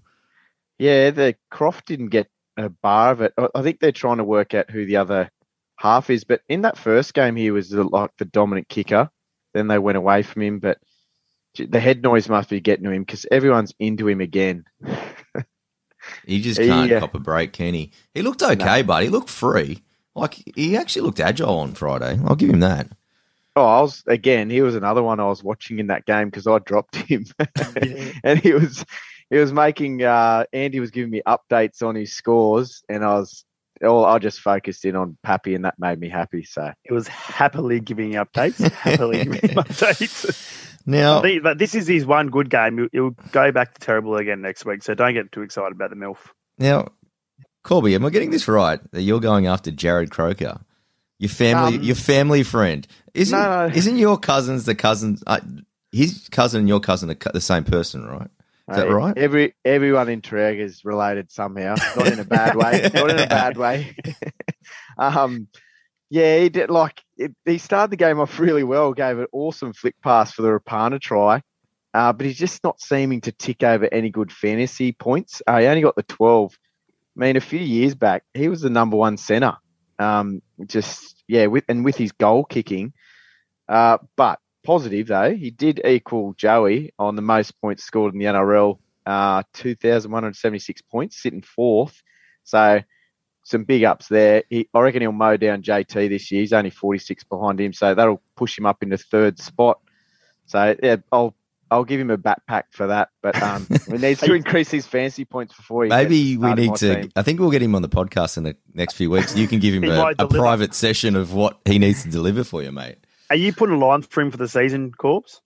Yeah, 0.80 1.12
the 1.12 1.36
Croft 1.52 1.88
didn't 1.88 2.10
get 2.10 2.28
a 2.56 2.70
bar 2.70 3.12
of 3.12 3.22
it. 3.22 3.34
I- 3.38 3.50
I 3.56 3.62
think 3.62 3.80
they're 3.80 3.92
trying 3.92 4.18
to 4.18 4.24
work 4.24 4.54
out 4.54 4.70
who 4.72 4.86
the 4.86 4.98
other 4.98 5.30
half 5.76 6.10
is. 6.10 6.24
But 6.24 6.42
in 6.50 6.62
that 6.62 6.78
first 6.78 7.14
game, 7.14 7.36
he 7.36 7.52
was 7.52 7.70
the, 7.70 7.84
like 7.84 8.12
the 8.18 8.26
dominant 8.26 8.68
kicker. 8.70 9.10
Then 9.58 9.68
they 9.68 9.80
went 9.80 9.98
away 9.98 10.22
from 10.22 10.44
him. 10.44 10.60
But 10.60 10.78
the 11.58 11.80
head 11.80 12.04
noise 12.04 12.30
must 12.30 12.50
be 12.50 12.60
getting 12.60 12.86
to 12.86 12.92
him 12.92 13.02
because 13.04 13.26
everyone's 13.32 13.74
into 13.80 14.08
him 14.08 14.22
again. 14.22 14.66
He 16.26 16.42
just 16.42 16.60
can't 16.60 16.92
uh, 16.92 17.00
cop 17.00 17.16
a 17.16 17.20
break, 17.20 17.54
can 17.54 17.74
he? 17.74 17.92
He 18.14 18.22
looked 18.22 18.44
okay, 18.44 18.82
but 18.84 19.02
he 19.04 19.10
looked 19.10 19.30
free. 19.30 19.82
Like 20.16 20.42
he 20.56 20.78
actually 20.78 21.02
looked 21.02 21.20
agile 21.20 21.58
on 21.60 21.74
Friday. 21.74 22.20
I'll 22.26 22.36
give 22.36 22.50
him 22.50 22.60
that. 22.62 22.88
Oh, 23.56 23.66
I 23.66 23.82
was 23.82 24.04
again. 24.06 24.50
He 24.52 24.62
was 24.62 24.76
another 24.76 25.02
one 25.02 25.20
I 25.20 25.26
was 25.26 25.44
watching 25.44 25.80
in 25.80 25.88
that 25.88 26.06
game 26.06 26.30
because 26.30 26.46
I 26.46 26.60
dropped 26.60 26.96
him, 26.96 27.26
Yeah. 27.84 28.12
and 28.24 28.40
he 28.40 28.54
was 28.54 28.86
he 29.32 29.38
was 29.38 29.52
making. 29.52 30.04
Uh, 30.04 30.46
Andy 30.54 30.80
was 30.80 30.92
giving 30.92 31.10
me 31.10 31.24
updates 31.28 31.82
on 31.82 31.96
his 31.96 32.14
scores, 32.14 32.84
and 32.88 33.04
I 33.04 33.16
was. 33.16 33.44
Oh, 33.84 34.04
I 34.04 34.20
just 34.20 34.40
focused 34.40 34.86
in 34.86 34.96
on 34.96 35.18
Pappy, 35.24 35.56
and 35.56 35.66
that 35.66 35.76
made 35.78 36.00
me 36.00 36.10
happy. 36.10 36.44
So 36.44 36.72
He 36.84 36.94
was 36.94 37.08
happily 37.08 37.80
giving 37.80 38.12
updates. 38.14 38.60
Happily 38.72 39.18
giving 39.24 39.40
updates. 39.42 40.64
Now, 40.86 41.22
think, 41.22 41.44
but 41.44 41.58
this 41.58 41.76
is 41.76 41.86
his 41.88 42.06
one 42.06 42.28
good 42.30 42.50
game. 42.50 42.78
He'll, 42.78 42.88
he'll 42.92 43.10
go 43.32 43.52
back 43.52 43.74
to 43.74 43.80
terrible 43.82 44.16
again 44.16 44.42
next 44.42 44.66
week. 44.66 44.84
So 44.84 44.94
don't 44.94 45.14
get 45.14 45.32
too 45.32 45.42
excited 45.42 45.74
about 45.74 45.90
the 45.90 45.96
MILF. 45.98 46.18
now, 46.58 46.88
Corby, 47.64 47.94
am 47.96 48.06
I 48.06 48.10
getting 48.10 48.32
this 48.32 48.48
right? 48.48 48.80
That 48.92 49.02
you're 49.02 49.20
going 49.20 49.48
after 49.48 49.72
Jarrod 49.72 50.10
Croker, 50.10 50.62
your 51.20 51.30
family, 51.30 51.78
Um, 51.78 51.84
your 51.84 51.96
family 51.98 52.44
friend? 52.44 52.88
Isn't 53.14 53.38
no, 53.38 53.68
no. 53.68 53.74
isn't 53.76 53.98
your 53.98 54.18
cousins 54.18 54.64
the 54.64 54.76
cousins? 54.76 55.22
Uh, 55.28 55.42
his 55.92 56.30
cousin 56.32 56.60
and 56.60 56.70
your 56.70 56.80
cousin 56.80 57.10
are 57.12 57.32
the 57.34 57.42
same 57.42 57.66
person, 57.66 58.06
right? 58.06 58.30
Is 58.70 58.76
that 58.76 58.92
right? 58.92 59.18
Every 59.18 59.56
everyone 59.64 60.10
in 60.10 60.22
Triag 60.22 60.60
is 60.60 60.84
related 60.84 61.32
somehow, 61.32 61.76
not 61.96 62.08
in 62.12 62.20
a 62.20 62.26
bad 62.26 62.56
way. 62.56 62.90
Not 62.94 63.10
in 63.12 63.20
a 63.20 63.28
bad 63.28 63.56
way. 63.56 63.96
um, 64.98 65.48
yeah, 66.10 66.40
he 66.40 66.50
did 66.50 66.70
like 66.70 67.02
it, 67.16 67.34
he 67.46 67.60
started 67.60 67.92
the 67.92 67.98
game 67.98 68.20
off 68.20 68.40
really 68.40 68.66
well. 68.66 68.94
Gave 68.94 69.20
an 69.20 69.28
awesome 69.32 69.72
flick 69.72 69.96
pass 70.02 70.34
for 70.34 70.42
the 70.42 70.50
Rapana 70.50 71.00
try, 71.00 71.42
uh, 71.94 72.12
but 72.12 72.26
he's 72.26 72.38
just 72.38 72.62
not 72.62 72.82
seeming 72.82 73.22
to 73.22 73.32
tick 73.32 73.64
over 73.64 73.88
any 73.90 74.10
good 74.10 74.34
fantasy 74.34 74.92
points. 74.92 75.42
Uh, 75.48 75.60
he 75.60 75.66
only 75.66 75.82
got 75.82 75.96
the 75.96 76.04
twelve. 76.04 76.58
I 77.18 77.22
mean, 77.22 77.38
a 77.38 77.42
few 77.42 77.60
years 77.60 77.96
back, 77.96 78.24
he 78.34 78.50
was 78.50 78.62
the 78.62 78.70
number 78.70 78.98
one 78.98 79.16
centre. 79.16 79.56
Um, 79.98 80.42
just 80.66 81.24
yeah, 81.30 81.46
with 81.46 81.64
and 81.70 81.86
with 81.86 81.96
his 81.96 82.12
goal 82.12 82.44
kicking. 82.44 82.92
Uh, 83.70 83.98
but 84.18 84.40
positive 84.68 85.08
though, 85.08 85.34
he 85.34 85.50
did 85.50 85.80
equal 85.86 86.34
Joey 86.34 86.94
on 87.00 87.16
the 87.16 87.22
most 87.22 87.52
points 87.62 87.86
scored 87.86 88.14
in 88.14 88.20
the 88.20 88.26
NRL. 88.26 88.78
Uh, 89.06 89.42
2,176 89.54 90.82
points, 90.82 91.24
sitting 91.24 91.42
fourth. 91.42 92.04
So 92.44 92.82
some 93.44 93.64
big 93.64 93.86
ups 93.86 94.10
there. 94.10 94.44
He, 94.50 94.68
I 94.74 94.82
reckon 94.82 95.02
he'll 95.02 95.14
mow 95.14 95.38
down 95.38 95.64
JT 95.64 96.10
this 96.10 96.30
year. 96.34 96.42
He's 96.42 96.52
only 96.52 96.70
46 96.70 97.24
behind 97.24 97.62
him, 97.62 97.72
so 97.72 97.96
that'll 97.96 98.22
push 98.36 98.58
him 98.58 98.66
up 98.66 98.84
into 98.84 98.98
third 98.98 99.40
spot. 99.40 99.80
So 100.48 100.76
yeah, 100.84 100.98
I'll 101.14 101.34
I'll 101.72 101.86
give 101.86 102.02
him 102.02 102.10
a 102.10 102.18
backpack 102.18 102.64
for 102.72 102.88
that. 102.88 103.08
But 103.22 103.42
um, 103.42 103.68
he 103.88 103.98
needs 103.98 104.20
to 104.20 104.34
increase 104.34 104.70
his 104.70 104.86
fancy 104.86 105.24
points 105.24 105.56
before 105.56 105.86
he 105.86 105.90
Maybe 105.90 106.36
gets 106.36 106.44
we 106.44 106.54
need 106.56 106.76
to. 106.76 107.02
team. 107.04 107.12
I 107.16 107.22
think 107.22 107.40
we'll 107.40 107.52
get 107.52 107.62
him 107.62 107.74
on 107.74 107.84
the 107.84 107.90
podcast 107.90 108.36
in 108.36 108.44
the 108.44 108.58
next 108.74 108.96
few 108.96 109.10
weeks. 109.10 109.34
You 109.34 109.48
can 109.48 109.60
give 109.60 109.74
him 109.74 109.84
a, 109.90 110.14
a 110.20 110.28
private 110.28 110.74
session 110.74 111.16
of 111.16 111.34
what 111.34 111.58
he 111.64 111.80
needs 111.80 112.04
to 112.04 112.10
deliver 112.10 112.44
for 112.44 112.62
you, 112.62 112.74
mate. 112.74 112.98
Are 113.30 113.36
you 113.36 113.54
putting 113.54 113.76
a 113.76 113.86
line 113.86 114.02
for 114.02 114.22
him 114.22 114.32
for 114.32 114.38
the 114.38 114.48
season, 114.48 114.92
Corbs? 114.92 115.42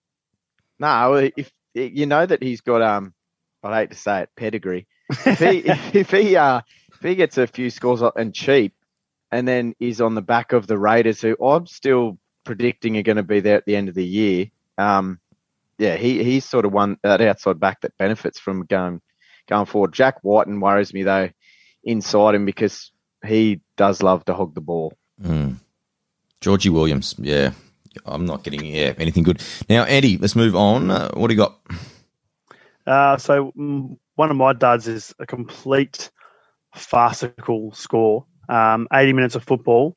No, 0.80 1.16
if 1.36 1.52
you 1.74 2.06
know 2.06 2.26
that 2.26 2.44
he's 2.44 2.62
got 2.62 2.82
um, 2.82 3.14
I 3.64 3.82
hate 3.82 3.92
to 3.92 3.98
say 3.98 4.24
it, 4.24 4.30
pedigree. 4.36 4.88
If 5.10 5.40
he 5.40 5.58
if, 5.66 5.96
if 5.96 6.12
he 6.12 6.36
uh 6.36 6.62
if 6.94 7.02
he 7.02 7.16
gets 7.16 7.38
a 7.38 7.48
few 7.48 7.70
scores 7.70 8.02
and 8.16 8.34
cheap, 8.34 8.74
and 9.32 9.48
then 9.48 9.76
is 9.80 10.02
on 10.02 10.16
the 10.16 10.22
back 10.22 10.54
of 10.54 10.68
the 10.68 10.78
Raiders, 10.78 11.22
who 11.22 11.36
I'm 11.44 11.68
still 11.68 12.18
predicting 12.44 12.98
are 12.98 13.04
going 13.04 13.18
to 13.18 13.24
be 13.24 13.40
there 13.40 13.58
at 13.58 13.66
the 13.66 13.76
end 13.76 13.90
of 13.90 13.96
the 13.96 14.06
year. 14.06 14.48
Um, 14.78 15.20
yeah, 15.78 15.96
he 15.96 16.24
he's 16.24 16.46
sort 16.46 16.66
of 16.66 16.74
one 16.74 16.98
that 17.04 17.22
outside 17.22 17.60
back 17.60 17.82
that 17.82 17.98
benefits 17.98 18.40
from 18.40 18.66
going 18.66 19.02
going 19.48 19.66
forward. 19.66 19.94
Jack 19.94 20.24
Wighton 20.24 20.60
worries 20.60 20.94
me 20.94 21.04
though 21.04 21.30
inside 21.84 22.36
him 22.36 22.46
because 22.46 22.92
he 23.26 23.62
does 23.78 24.04
love 24.04 24.26
to 24.26 24.34
hog 24.34 24.54
the 24.54 24.62
ball. 24.62 24.94
Mm. 25.22 25.58
Georgie 26.40 26.70
Williams, 26.70 27.16
yeah. 27.20 27.52
I'm 28.06 28.26
not 28.26 28.44
getting 28.44 28.66
yeah 28.66 28.94
anything 28.98 29.24
good. 29.24 29.42
Now, 29.70 29.84
Eddie, 29.84 30.18
let's 30.18 30.36
move 30.36 30.56
on. 30.56 30.92
Uh, 30.92 31.12
what 31.14 31.28
do 31.28 31.34
you 31.34 31.40
got? 31.40 31.60
Uh, 32.86 33.18
so 33.18 33.52
mm, 33.58 33.98
one 34.16 34.32
of 34.32 34.38
my 34.38 34.54
duds 34.54 34.88
is 34.88 35.14
a 35.20 35.26
complete 35.26 36.10
farcical 36.76 37.72
score. 37.74 38.26
Um, 38.50 38.88
80 38.92 39.14
minutes 39.14 39.36
of 39.36 39.44
football 39.44 39.96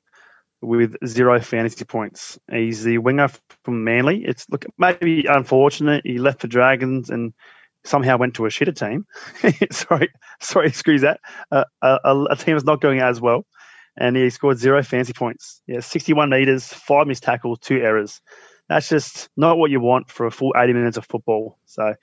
with 0.61 0.97
zero 1.07 1.41
fantasy 1.41 1.85
points. 1.85 2.39
He's 2.51 2.85
the 2.85 2.99
winger 2.99 3.29
from 3.65 3.85
Manly. 3.85 4.25
It's 4.25 4.49
look 4.51 4.65
maybe 4.79 5.27
unfortunate 5.29 6.03
he 6.05 6.19
left 6.19 6.41
for 6.41 6.47
Dragons 6.47 7.11
and 7.11 7.33
somehow 7.85 8.17
went 8.17 8.35
to 8.35 8.47
a 8.47 8.49
shitter 8.49 8.77
team. 8.77 9.07
sorry, 9.71 10.11
sorry, 10.41 10.69
excuse 10.69 11.03
that. 11.03 11.21
Uh, 11.51 11.65
a, 11.83 11.99
a, 12.05 12.25
a 12.31 12.37
team 12.37 12.57
is 12.57 12.65
not 12.65 12.81
going 12.81 13.01
as 13.01 13.21
well, 13.21 13.47
and 13.97 14.17
he 14.17 14.31
scored 14.31 14.59
zero 14.59 14.83
fancy 14.83 15.13
points. 15.13 15.61
Yeah, 15.67 15.81
61 15.81 16.31
meters, 16.31 16.67
five 16.73 17.07
missed 17.07 17.23
tackles, 17.23 17.59
two 17.61 17.77
errors. 17.81 18.21
That's 18.69 18.89
just 18.89 19.29
not 19.37 19.59
what 19.59 19.71
you 19.71 19.79
want 19.79 20.11
for 20.11 20.25
a 20.27 20.31
full 20.31 20.55
80 20.57 20.73
minutes 20.73 20.97
of 20.97 21.05
football. 21.05 21.59
So 21.67 21.95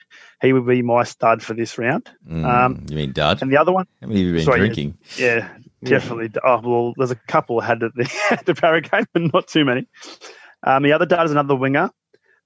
he 0.44 0.54
would 0.54 0.68
be 0.68 0.84
my 0.84 1.04
stud 1.06 1.42
for 1.42 1.56
this 1.56 1.78
round. 1.80 2.08
Mm, 2.30 2.46
Um, 2.46 2.86
you 2.88 2.96
mean 2.96 3.14
Dud? 3.14 3.42
And 3.42 3.52
the 3.52 3.58
other 3.58 3.72
one, 3.72 3.88
How 4.00 4.08
many 4.08 4.20
have 4.20 4.28
you 4.28 4.34
been 4.36 4.46
sorry, 4.46 4.60
drinking? 4.60 4.98
yeah, 5.18 5.50
definitely. 5.84 6.30
Oh 6.44 6.62
well, 6.64 6.94
there's 6.98 7.10
a 7.12 7.16
couple 7.16 7.60
had 7.62 7.82
at 7.82 7.96
the 7.96 8.08
at 8.32 8.46
the 8.46 8.54
Parra 8.54 8.82
game, 8.82 9.06
but 9.12 9.34
not 9.34 9.48
too 9.48 9.66
many. 9.66 9.88
Um, 10.64 10.84
the 10.84 10.94
other 10.94 11.08
dad 11.08 11.24
is 11.26 11.32
another 11.32 11.56
winger, 11.56 11.90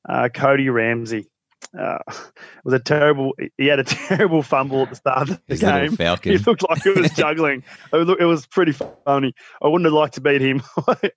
uh, 0.07 0.29
Cody 0.33 0.69
Ramsey. 0.69 1.27
Uh, 1.77 1.97
it 2.07 2.15
was 2.63 2.73
a 2.73 2.79
terrible. 2.79 3.33
He 3.57 3.67
had 3.67 3.79
a 3.79 3.83
terrible 4.07 4.41
fumble 4.41 4.83
at 4.83 4.89
the 4.89 4.95
start 4.95 5.23
of 5.23 5.27
the 5.27 5.41
His 5.47 5.61
game. 5.61 5.95
He 6.23 6.37
looked 6.37 6.67
like 6.67 6.85
it 6.85 6.97
was 6.97 7.11
juggling. 7.11 7.63
it, 7.93 8.25
was 8.25 8.45
pretty 8.45 8.71
funny. 8.71 9.33
I 9.61 9.67
wouldn't 9.67 9.85
have 9.85 9.93
liked 9.93 10.15
to 10.15 10.21
beat 10.21 10.41
him 10.41 10.63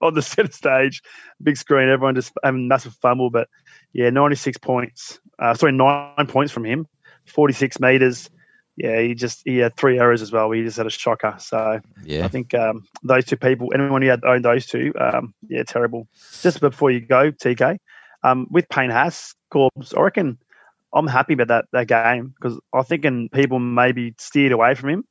on 0.00 0.14
the 0.14 0.22
centre 0.22 0.52
stage, 0.52 1.02
big 1.42 1.56
screen. 1.56 1.88
Everyone 1.88 2.14
just 2.14 2.32
having 2.42 2.62
a 2.62 2.68
massive 2.68 2.94
fumble, 3.00 3.30
but 3.30 3.48
yeah, 3.92 4.10
96 4.10 4.58
points. 4.58 5.18
Uh, 5.38 5.54
sorry, 5.54 5.72
nine 5.72 6.26
points 6.26 6.52
from 6.52 6.64
him, 6.64 6.86
46 7.26 7.80
meters. 7.80 8.30
Yeah, 8.76 9.00
he 9.00 9.14
just 9.14 9.42
he 9.44 9.58
had 9.58 9.76
three 9.76 9.98
errors 9.98 10.22
as 10.22 10.30
well. 10.30 10.52
He 10.52 10.62
just 10.62 10.76
had 10.76 10.86
a 10.86 10.90
shocker. 10.90 11.34
So 11.38 11.80
yeah, 12.04 12.24
I 12.24 12.28
think 12.28 12.54
um, 12.54 12.84
those 13.02 13.24
two 13.24 13.36
people, 13.36 13.72
anyone 13.74 14.02
who 14.02 14.08
had 14.08 14.24
owned 14.24 14.44
those 14.44 14.66
two, 14.66 14.92
um, 15.00 15.34
yeah, 15.48 15.64
terrible. 15.64 16.06
Just 16.42 16.60
before 16.60 16.92
you 16.92 17.00
go, 17.00 17.32
TK, 17.32 17.78
um, 18.22 18.46
with 18.50 18.68
Payne 18.68 18.90
Haas, 18.90 19.34
Corbs, 19.52 19.94
I 19.96 20.00
reckon 20.02 20.38
I'm 20.92 21.06
happy 21.06 21.34
about 21.34 21.48
that 21.48 21.64
that 21.72 21.86
game 21.88 22.34
because 22.34 22.58
I 22.72 22.82
think 22.82 23.04
people 23.32 23.58
maybe 23.58 24.14
steered 24.18 24.52
away 24.52 24.74
from 24.74 24.90
him. 24.90 25.04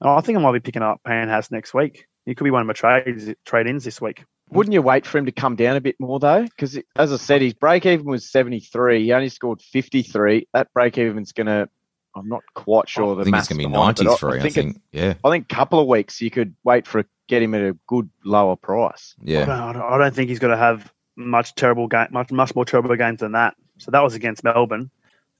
And 0.00 0.10
I 0.10 0.20
think 0.22 0.38
I 0.38 0.40
might 0.40 0.52
be 0.52 0.60
picking 0.60 0.82
up 0.82 1.00
Payne 1.06 1.28
Haas 1.28 1.50
next 1.50 1.74
week. 1.74 2.06
He 2.26 2.34
could 2.34 2.44
be 2.44 2.50
one 2.50 2.62
of 2.62 2.66
my 2.66 2.72
trades 2.72 3.28
trade 3.44 3.66
ins 3.66 3.84
this 3.84 4.00
week. 4.00 4.24
Wouldn't 4.50 4.72
you 4.74 4.82
wait 4.82 5.06
for 5.06 5.18
him 5.18 5.26
to 5.26 5.32
come 5.32 5.54
down 5.56 5.76
a 5.76 5.80
bit 5.80 5.96
more 6.00 6.18
though? 6.18 6.42
Because 6.42 6.78
as 6.96 7.12
I 7.12 7.16
said, 7.16 7.40
his 7.42 7.54
break 7.54 7.86
even 7.86 8.06
was 8.06 8.30
seventy 8.30 8.60
three. 8.60 9.04
He 9.04 9.12
only 9.12 9.28
scored 9.28 9.60
fifty 9.62 10.02
three. 10.02 10.48
That 10.52 10.72
break 10.72 10.98
even's 10.98 11.32
gonna. 11.32 11.68
I'm 12.16 12.28
not 12.28 12.42
quite 12.56 12.88
sure. 12.88 13.14
the 13.14 13.20
I 13.20 13.24
think 13.24 13.36
it's 13.36 13.46
going 13.46 13.60
to 13.60 13.68
be 13.68 13.72
behind 13.72 14.00
it, 14.00 14.04
but 14.04 14.20
93. 14.22 14.40
I 14.40 14.44
it- 14.46 14.52
think. 14.52 14.80
Yeah. 14.90 15.14
I 15.22 15.30
think 15.30 15.44
a 15.50 15.54
couple 15.54 15.78
of 15.78 15.86
weeks 15.86 16.20
you 16.20 16.28
could 16.28 16.56
wait 16.64 16.88
for 16.88 17.04
get 17.28 17.40
him 17.40 17.54
at 17.54 17.60
a 17.62 17.76
good 17.86 18.10
lower 18.24 18.56
price. 18.56 19.14
I, 19.20 19.22
Yeah. 19.30 19.44
don't, 19.44 19.60
I 19.60 19.72
don't- 19.74 19.82
I 19.92 19.98
don't 19.98 20.12
think 20.12 20.28
he's 20.28 20.40
going 20.40 20.50
to 20.50 20.56
have 20.56 20.92
much 21.16 21.54
terrible 21.54 21.86
game, 21.86 22.08
much 22.10 22.32
much 22.32 22.52
more 22.56 22.64
terrible 22.64 22.96
games 22.96 23.20
than 23.20 23.32
that. 23.32 23.54
So 23.78 23.92
that 23.92 24.02
was 24.02 24.14
against 24.16 24.42
Melbourne. 24.42 24.90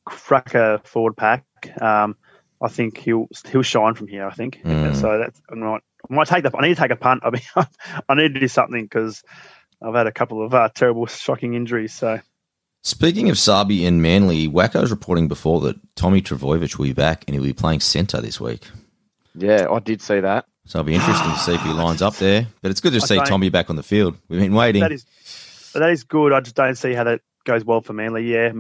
Cracker 0.04 0.80
forward 0.84 1.16
pack. 1.16 1.44
Um, 1.80 2.16
I 2.62 2.68
think 2.68 2.98
he'll 2.98 3.28
he'll 3.50 3.62
shine 3.62 3.94
from 3.94 4.08
here. 4.08 4.26
I 4.26 4.32
think. 4.32 4.60
Mm. 4.64 4.94
So 4.96 5.18
that's 5.18 5.40
I 5.50 5.54
might 5.54 5.82
I 6.10 6.14
might 6.14 6.26
take 6.28 6.42
the 6.42 6.56
I 6.56 6.62
need 6.62 6.74
to 6.74 6.80
take 6.80 6.90
a 6.90 6.96
punt. 6.96 7.22
I 7.24 7.30
mean 7.30 7.42
I 8.08 8.14
need 8.14 8.34
to 8.34 8.40
do 8.40 8.48
something 8.48 8.82
because 8.84 9.22
I've 9.82 9.94
had 9.94 10.06
a 10.06 10.12
couple 10.12 10.44
of 10.44 10.52
uh, 10.54 10.68
terrible 10.74 11.06
shocking 11.06 11.54
injuries. 11.54 11.94
So 11.94 12.20
Speaking 12.82 13.28
of 13.28 13.38
Sabi 13.38 13.84
and 13.84 14.00
Manly, 14.00 14.48
Wacko's 14.48 14.90
reporting 14.90 15.28
before 15.28 15.60
that 15.60 15.76
Tommy 15.96 16.22
Trbojevic 16.22 16.78
will 16.78 16.86
be 16.86 16.94
back 16.94 17.24
and 17.26 17.34
he'll 17.34 17.44
be 17.44 17.52
playing 17.52 17.80
centre 17.80 18.22
this 18.22 18.40
week. 18.40 18.66
Yeah, 19.34 19.66
I 19.70 19.80
did 19.80 20.00
see 20.00 20.20
that. 20.20 20.46
So 20.64 20.78
it'll 20.78 20.86
be 20.86 20.94
interesting 20.94 21.30
to 21.30 21.38
see 21.38 21.54
if 21.54 21.62
he 21.62 21.68
lines 21.74 22.00
up 22.00 22.16
there. 22.16 22.46
But 22.62 22.70
it's 22.70 22.80
good 22.80 22.92
to 22.92 23.00
I 23.02 23.06
see 23.06 23.16
don't- 23.16 23.26
Tommy 23.26 23.50
back 23.50 23.68
on 23.68 23.76
the 23.76 23.82
field. 23.82 24.16
We've 24.28 24.40
been 24.40 24.54
waiting. 24.54 24.80
that 24.80 24.92
is 24.92 25.04
that 25.74 25.90
is 25.90 26.04
good. 26.04 26.32
I 26.32 26.40
just 26.40 26.56
don't 26.56 26.74
see 26.74 26.94
how 26.94 27.04
that 27.04 27.20
goes 27.44 27.64
well 27.64 27.80
for 27.82 27.92
Manly. 27.92 28.30
Yeah, 28.32 28.52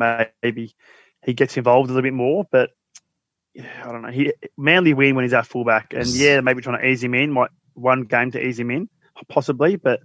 maybe 0.42 0.74
he 1.22 1.34
gets 1.34 1.56
involved 1.56 1.90
a 1.90 1.92
little 1.92 2.06
bit 2.06 2.14
more, 2.14 2.46
but 2.50 2.70
yeah, 3.54 3.66
I 3.84 3.92
don't 3.92 4.02
know. 4.02 4.10
He 4.10 4.32
Manly 4.56 4.94
win 4.94 5.14
when 5.14 5.24
he's 5.24 5.34
at 5.34 5.46
fullback, 5.46 5.92
and 5.92 6.06
yeah, 6.06 6.40
maybe 6.40 6.62
trying 6.62 6.80
to 6.80 6.86
ease 6.86 7.02
him 7.02 7.14
in, 7.14 7.32
might 7.32 7.50
one 7.74 8.02
game 8.02 8.30
to 8.32 8.44
ease 8.44 8.58
him 8.58 8.70
in, 8.70 8.88
possibly. 9.28 9.76
But 9.76 10.00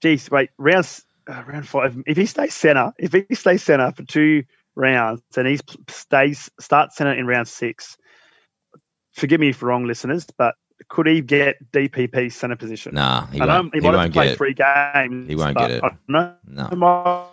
geez, 0.00 0.30
wait, 0.30 0.50
round 0.58 0.88
uh, 1.28 1.42
round 1.46 1.68
five. 1.68 1.96
If 2.06 2.16
he 2.16 2.26
stays 2.26 2.54
centre, 2.54 2.92
if 2.98 3.12
he 3.12 3.34
stays 3.34 3.62
centre 3.62 3.92
for 3.92 4.04
two 4.04 4.44
rounds, 4.74 5.22
and 5.36 5.46
he 5.46 5.60
stays 5.88 6.50
starts 6.58 6.96
centre 6.96 7.12
in 7.12 7.26
round 7.26 7.48
six, 7.48 7.96
forgive 9.12 9.40
me 9.40 9.50
if 9.50 9.62
wrong, 9.62 9.86
listeners, 9.86 10.26
but 10.36 10.54
could 10.88 11.06
he 11.06 11.20
get 11.20 11.56
DPP 11.72 12.32
centre 12.32 12.56
position? 12.56 12.94
nah, 12.94 13.26
he 13.26 13.40
won't, 13.40 13.74
he 13.74 13.80
he 13.80 13.86
might 13.86 13.96
won't 13.96 14.12
to 14.12 14.16
play 14.16 14.24
get 14.26 14.32
it. 14.32 14.36
three 14.36 14.54
games. 14.54 15.28
He 15.28 15.36
won't 15.36 15.56
get 15.56 15.70
it. 15.70 15.84
I 15.84 15.88
don't 15.88 16.08
know. 16.08 16.34
No. 16.46 17.28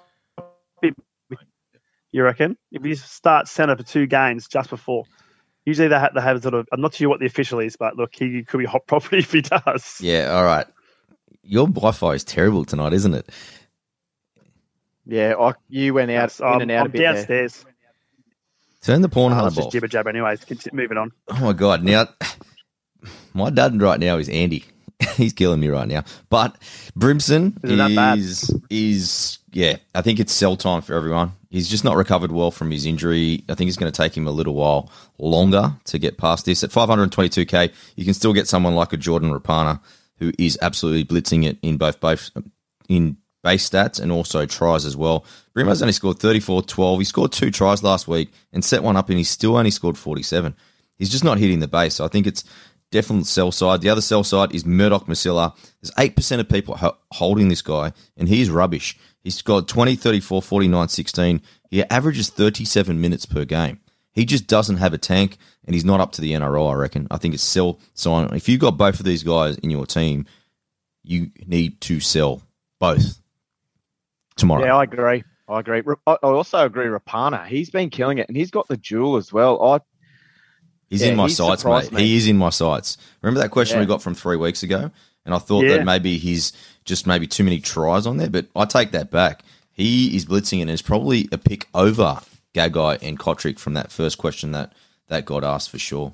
It 2.14 2.18
might 2.18 2.18
be- 2.18 2.18
You 2.18 2.24
reckon? 2.24 2.58
If 2.72 2.86
you 2.86 2.96
start 2.96 3.48
centre 3.48 3.76
for 3.76 3.84
two 3.84 4.06
games 4.08 4.48
just 4.48 4.70
before, 4.70 5.06
usually 5.66 5.88
they 5.88 6.00
have, 6.00 6.14
they 6.14 6.22
have 6.22 6.42
sort 6.42 6.54
of. 6.54 6.68
I'm 6.72 6.82
not 6.82 6.94
sure 6.94 7.10
what 7.10 7.20
the 7.20 7.26
official 7.26 7.60
is, 7.60 7.76
but 7.76 7.98
look, 7.98 8.12
he 8.16 8.44
could 8.44 8.60
be 8.60 8.66
hot 8.66 8.88
property 8.88 9.18
if 9.20 9.32
he 9.32 9.42
does. 9.42 9.98
Yeah, 10.02 10.32
all 10.32 10.44
right. 10.46 10.68
Your 11.44 11.68
Wi-Fi 11.68 12.12
is 12.14 12.24
terrible 12.24 12.64
tonight, 12.66 12.94
isn't 12.94 13.14
it? 13.14 13.30
Yeah, 15.06 15.34
I, 15.38 15.54
you 15.68 15.94
went 15.94 16.12
out 16.12 16.40
I'm, 16.42 16.56
in 16.56 16.62
and 16.64 16.72
out 16.72 16.80
I'm 16.82 16.86
a 16.86 16.90
bit 16.90 17.00
there. 17.00 17.14
downstairs. 17.14 17.66
Turn 18.82 19.02
the 19.02 19.10
porn 19.10 19.34
Oh, 19.34 19.36
hunter 19.36 19.56
just 19.56 19.68
off. 19.68 19.74
jibber 19.74 19.88
jabber. 19.88 20.10
Anyways, 20.10 20.44
continue, 20.46 20.82
moving 20.82 20.98
on. 20.98 21.12
Oh 21.30 21.40
my 21.42 21.54
god! 21.54 21.84
Now, 21.84 22.08
my 23.34 23.50
dad 23.50 23.82
right 23.82 24.00
now 24.00 24.18
is 24.18 24.30
Andy. 24.30 24.64
He's 25.16 25.34
killing 25.34 25.60
me 25.60 25.68
right 25.70 25.88
now. 25.88 26.04
But 26.30 26.58
Brimson 26.98 27.58
Is 27.64 27.72
it 27.72 27.76
that 27.78 28.18
is 28.18 28.62
is 28.70 29.40
yeah. 29.56 29.78
I 29.96 30.02
think 30.02 30.20
it's 30.20 30.34
sell 30.34 30.56
time 30.56 30.82
for 30.82 30.94
everyone. 30.94 31.34
He's 31.50 31.70
just 31.70 31.84
not 31.84 31.96
recovered 31.96 32.32
well 32.32 32.52
from 32.52 32.72
his 32.72 32.86
injury. 32.86 33.44
I 33.48 33.56
think 33.56 33.68
it's 33.68 33.78
going 33.78 33.92
to 33.92 33.96
take 33.96 34.18
him 34.18 34.28
a 34.28 34.32
little 34.32 34.56
while 34.56 34.92
longer 35.18 35.74
to 35.86 36.00
get 36.00 36.18
past 36.18 36.46
this. 36.46 36.64
At 36.64 36.72
522k, 36.72 37.72
you 37.96 38.06
can 38.06 38.14
still 38.14 38.34
get 38.34 38.48
someone 38.48 38.76
like 38.76 38.94
a 38.94 38.98
Jordan 38.98 39.32
Rapana 39.32 39.80
who 40.18 40.32
is 40.40 40.58
absolutely 40.62 41.06
blitzing 41.06 41.46
it 41.46 41.58
in 41.62 41.78
both 41.78 42.00
both 42.00 42.32
in 42.90 43.18
base 43.44 43.70
stats 43.70 44.00
and 44.00 44.12
also 44.12 44.46
tries 44.46 44.86
as 44.86 44.98
well. 44.98 45.26
Brimo's 45.56 45.82
only 45.82 45.94
scored 45.94 46.20
34 46.20 46.64
12. 46.64 47.00
He 47.00 47.06
scored 47.06 47.32
two 47.32 47.52
tries 47.52 47.84
last 47.84 48.08
week 48.08 48.32
and 48.52 48.64
set 48.64 48.82
one 48.84 48.96
up, 48.96 49.10
and 49.10 49.18
he 49.18 49.24
still 49.24 49.58
only 49.58 49.72
scored 49.72 49.98
47. 49.98 50.56
He's 50.98 51.10
just 51.10 51.24
not 51.24 51.38
hitting 51.38 51.60
the 51.60 51.68
base. 51.68 51.96
So 51.96 52.06
I 52.06 52.08
think 52.08 52.26
it's 52.26 52.44
definitely 52.94 53.26
sell 53.26 53.52
side. 53.52 53.82
The 53.82 53.90
other 53.90 54.02
sell 54.02 54.24
side 54.24 54.56
is 54.56 54.66
Murdoch 54.66 55.08
Masila. 55.08 55.54
There's 55.82 55.92
8% 55.96 56.40
of 56.40 56.48
people 56.48 56.80
holding 57.12 57.50
this 57.50 57.62
guy, 57.62 57.92
and 58.16 58.30
he's 58.30 58.50
rubbish. 58.50 58.98
He's 59.24 59.42
got 59.42 59.68
20, 59.68 59.96
34, 59.96 60.42
49, 60.42 60.88
16. 60.88 61.42
He 61.70 61.84
averages 61.86 62.30
37 62.30 63.02
minutes 63.02 63.26
per 63.26 63.44
game. 63.44 63.80
He 64.14 64.26
just 64.26 64.48
doesn't 64.48 64.78
have 64.78 64.94
a 64.94 64.98
tank, 64.98 65.38
and 65.66 65.74
he's 65.74 65.84
not 65.84 66.00
up 66.00 66.12
to 66.14 66.22
the 66.22 66.34
NRL. 66.34 66.72
I 66.72 66.76
reckon. 66.76 67.08
I 67.10 67.18
think 67.18 67.34
it's 67.34 67.44
sell 67.44 67.80
sign. 67.96 68.30
If 68.34 68.48
you've 68.48 68.62
got 68.62 68.78
both 68.78 69.00
of 69.00 69.06
these 69.06 69.24
guys 69.24 69.58
in 69.58 69.72
your 69.72 69.88
team, 69.88 70.26
you 71.04 71.32
need 71.48 71.82
to 71.82 72.00
sell 72.00 72.44
both 72.80 73.20
tomorrow. 74.36 74.66
Yeah, 74.66 74.78
I 74.78 74.84
agree. 74.84 75.24
I 75.50 75.60
agree. 75.60 75.82
I 76.06 76.14
also 76.22 76.66
agree. 76.66 76.86
Rapana, 76.86 77.46
he's 77.48 77.70
been 77.70 77.90
killing 77.90 78.20
it, 78.20 78.28
and 78.28 78.38
he's 78.38 78.52
got 78.52 78.68
the 78.68 78.78
jewel 78.78 79.18
as 79.18 79.34
well. 79.34 79.62
I 79.64 79.80
He's 80.90 81.02
Yeah, 81.02 81.10
in 81.10 81.16
my 81.18 81.24
he's 81.28 81.38
sights, 81.38 81.66
mate. 81.66 81.92
me. 81.92 82.04
He 82.04 82.18
is 82.18 82.28
in 82.28 82.38
my 82.38 82.50
sights. 82.50 82.98
Remember 83.22 83.40
that 83.42 83.50
question 83.50 83.80
we 83.80 83.86
got 83.86 84.02
from 84.02 84.14
three 84.16 84.38
weeks 84.38 84.64
ago? 84.64 84.92
And 85.26 85.34
I 85.34 85.38
thought 85.40 85.64
Yeah. 85.66 85.78
that 85.78 85.86
maybe 85.86 86.18
he's 86.18 86.52
just 86.86 87.08
maybe 87.08 87.28
too 87.28 87.44
many 87.44 87.60
tries 87.60 88.06
on 88.06 88.18
there, 88.18 88.30
but 88.30 88.48
I 88.56 88.66
take 88.66 88.92
that 88.92 89.10
back. 89.10 89.44
He 89.72 90.16
is 90.16 90.26
blitzing 90.26 90.62
and 90.62 90.70
is 90.70 90.82
probably 90.82 91.28
a 91.32 91.38
pick 91.38 91.68
over 91.74 92.20
Gagai 92.54 93.00
and 93.02 93.18
Kotrick 93.18 93.58
from 93.58 93.74
that 93.74 93.92
first 93.92 94.18
question 94.18 94.52
that 94.52 94.74
that 95.08 95.26
got 95.26 95.44
asked 95.44 95.70
for 95.70 95.80
sure. 95.80 96.14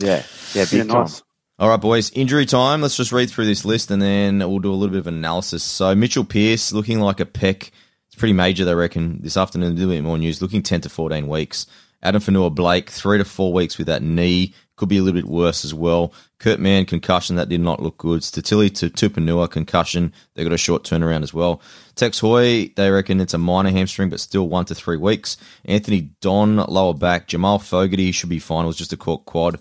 yeah, 0.00 0.22
yeah, 0.54 0.64
big 0.64 0.72
Yeah, 0.72 0.84
time. 0.84 1.02
nice. 1.02 1.22
All 1.58 1.68
right, 1.68 1.80
boys. 1.80 2.10
Injury 2.12 2.46
time. 2.46 2.80
Let's 2.80 2.96
just 2.96 3.12
read 3.12 3.30
through 3.30 3.44
this 3.46 3.64
list 3.64 3.90
and 3.90 4.00
then 4.00 4.38
we'll 4.38 4.58
do 4.60 4.72
a 4.72 4.74
little 4.74 4.92
bit 4.92 5.00
of 5.00 5.06
analysis. 5.06 5.62
So 5.62 5.94
Mitchell 5.94 6.24
Pearce 6.24 6.72
looking 6.72 7.00
like 7.00 7.20
a 7.20 7.26
peck. 7.26 7.70
It's 8.08 8.16
pretty 8.16 8.32
major, 8.32 8.64
they 8.64 8.74
reckon. 8.74 9.20
This 9.22 9.36
afternoon, 9.36 9.72
a 9.72 9.74
little 9.74 9.90
bit 9.92 10.02
more 10.02 10.16
news. 10.18 10.40
Looking 10.40 10.62
ten 10.62 10.80
to 10.80 10.88
fourteen 10.88 11.28
weeks. 11.28 11.66
Addin 12.02 12.20
Fonua-Blake, 12.20 12.90
three 12.90 13.18
to 13.18 13.24
four 13.24 13.52
weeks 13.52 13.78
with 13.78 13.86
that 13.86 14.02
knee. 14.02 14.54
Could 14.76 14.88
be 14.88 14.96
a 14.96 15.02
little 15.02 15.20
bit 15.20 15.28
worse 15.28 15.64
as 15.64 15.74
well. 15.74 16.14
Kurt 16.38 16.58
Mann, 16.58 16.86
concussion, 16.86 17.36
that 17.36 17.50
did 17.50 17.60
not 17.60 17.82
look 17.82 17.98
good. 17.98 18.22
Statili 18.22 18.74
to 18.76 18.88
Tupanua, 18.88 19.50
concussion. 19.50 20.12
They 20.34 20.42
got 20.42 20.54
a 20.54 20.58
short 20.58 20.84
turnaround 20.84 21.22
as 21.22 21.34
well. 21.34 21.60
Tex 21.96 22.18
Hoy, 22.18 22.72
they 22.76 22.90
reckon 22.90 23.20
it's 23.20 23.34
a 23.34 23.38
minor 23.38 23.70
hamstring, 23.70 24.08
but 24.08 24.20
still 24.20 24.48
one 24.48 24.64
to 24.64 24.74
three 24.74 24.96
weeks. 24.96 25.36
Anthony 25.66 26.10
Don, 26.22 26.56
lower 26.56 26.94
back. 26.94 27.28
Jamal 27.28 27.58
Fogarty 27.58 28.10
should 28.10 28.30
be 28.30 28.38
fine. 28.38 28.64
It 28.64 28.68
was 28.68 28.78
just 28.78 28.94
a 28.94 28.96
cork 28.96 29.26
quad. 29.26 29.60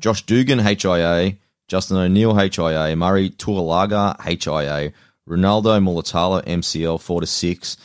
Josh 0.00 0.22
Dugan, 0.22 0.58
HIA. 0.58 1.36
Justin 1.68 1.98
O'Neill, 1.98 2.34
HIA. 2.34 2.96
Murray 2.96 3.30
Taulagi, 3.30 4.20
HIA. 4.20 4.92
Ronaldo 5.28 5.80
Mulitalo, 5.80 6.44
MCL, 6.44 7.00
4 7.00 7.20
to 7.20 7.26
6. 7.26 7.76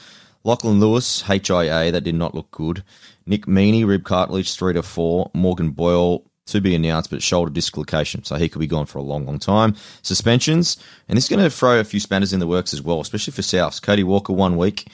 Lachlan 0.44 0.80
Lewis, 0.80 1.22
HIA. 1.22 1.92
That 1.92 2.04
did 2.04 2.16
not 2.16 2.34
look 2.34 2.50
good. 2.50 2.84
Nick 3.32 3.46
Meaney, 3.46 3.88
rib 3.88 4.04
cartilage, 4.04 4.54
3 4.56 4.74
to 4.74 4.84
4. 4.84 5.32
Morgan 5.34 5.70
Boyle, 5.70 6.30
to 6.48 6.60
be 6.60 6.76
announced, 6.76 7.10
but 7.10 7.24
shoulder 7.24 7.50
dislocation. 7.50 8.26
So 8.26 8.36
he 8.36 8.50
could 8.50 8.60
be 8.60 8.68
gone 8.68 8.86
for 8.86 8.98
a 8.98 9.04
long, 9.04 9.26
long 9.26 9.40
time. 9.40 9.74
Suspensions. 10.02 10.76
And 11.08 11.16
this 11.16 11.24
is 11.24 11.30
going 11.30 11.42
to 11.42 11.50
throw 11.50 11.80
a 11.80 11.86
few 11.86 12.02
spanners 12.02 12.34
in 12.34 12.42
the 12.42 12.48
works 12.48 12.74
as 12.74 12.82
well, 12.82 13.00
especially 13.00 13.32
for 13.32 13.42
Souths. 13.42 13.82
Cody 13.82 14.04
Walker, 14.04 14.34
one 14.34 14.58
week. 14.58 14.88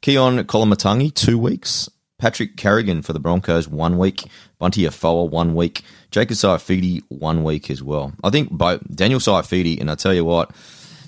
Keaon 0.00 0.42
Koloamatangi, 0.44 1.12
two 1.12 1.36
weeks. 1.36 1.90
Patrick 2.16 2.56
Carrigan 2.56 3.02
for 3.02 3.12
the 3.12 3.20
Broncos, 3.20 3.68
one 3.68 3.98
week. 3.98 4.24
Bunty 4.58 4.86
Afoa, 4.86 5.26
one 5.26 5.54
week. 5.54 5.82
Jacob 6.10 6.38
Saifiti, 6.38 7.02
one 7.10 7.44
week 7.44 7.70
as 7.70 7.82
well. 7.82 8.14
I 8.24 8.30
think 8.30 8.50
both 8.50 8.80
Daniel 8.94 9.20
Saifiti, 9.20 9.78
and 9.78 9.90
I 9.90 9.96
tell 9.96 10.14
you 10.14 10.24
what, 10.24 10.50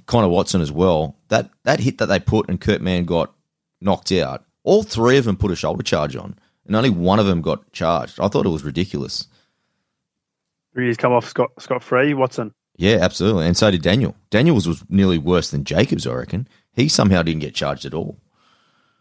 Connor 0.04 0.28
Watson 0.28 0.60
as 0.60 0.70
well, 0.70 1.16
that, 1.28 1.48
that 1.62 1.80
hit 1.80 1.96
that 1.96 2.06
they 2.06 2.20
put 2.20 2.50
and 2.50 2.60
Kurt 2.60 2.82
Mann 2.82 3.06
got 3.06 3.32
knocked 3.80 4.12
out, 4.12 4.44
all 4.64 4.82
three 4.82 5.16
of 5.16 5.24
them 5.24 5.36
put 5.36 5.50
a 5.50 5.56
shoulder 5.56 5.82
charge 5.82 6.14
on, 6.14 6.38
and 6.66 6.75
only 6.76 6.90
one 6.90 7.18
of 7.18 7.26
them 7.26 7.42
got 7.42 7.73
charged. 7.73 8.18
I 8.21 8.28
thought 8.28 8.47
it 8.47 8.50
was 8.50 8.64
ridiculous. 8.64 9.26
He's 10.75 10.97
come 10.97 11.12
off 11.12 11.26
scot 11.28 11.50
scot 11.61 11.83
free. 11.83 12.14
Watson. 12.14 12.52
Yeah, 12.76 12.99
absolutely. 13.00 13.47
And 13.47 13.56
so 13.56 13.71
did 13.71 13.83
Daniel. 13.83 14.16
Daniel's 14.30 14.66
was 14.66 14.83
nearly 14.88 15.18
worse 15.18 15.50
than 15.50 15.62
Jacobs, 15.64 16.06
I 16.06 16.12
reckon. 16.14 16.49
He 16.73 16.88
somehow 16.88 17.23
didn't 17.23 17.42
get 17.42 17.54
charged 17.54 17.85
at 17.85 17.94
all. 17.94 18.18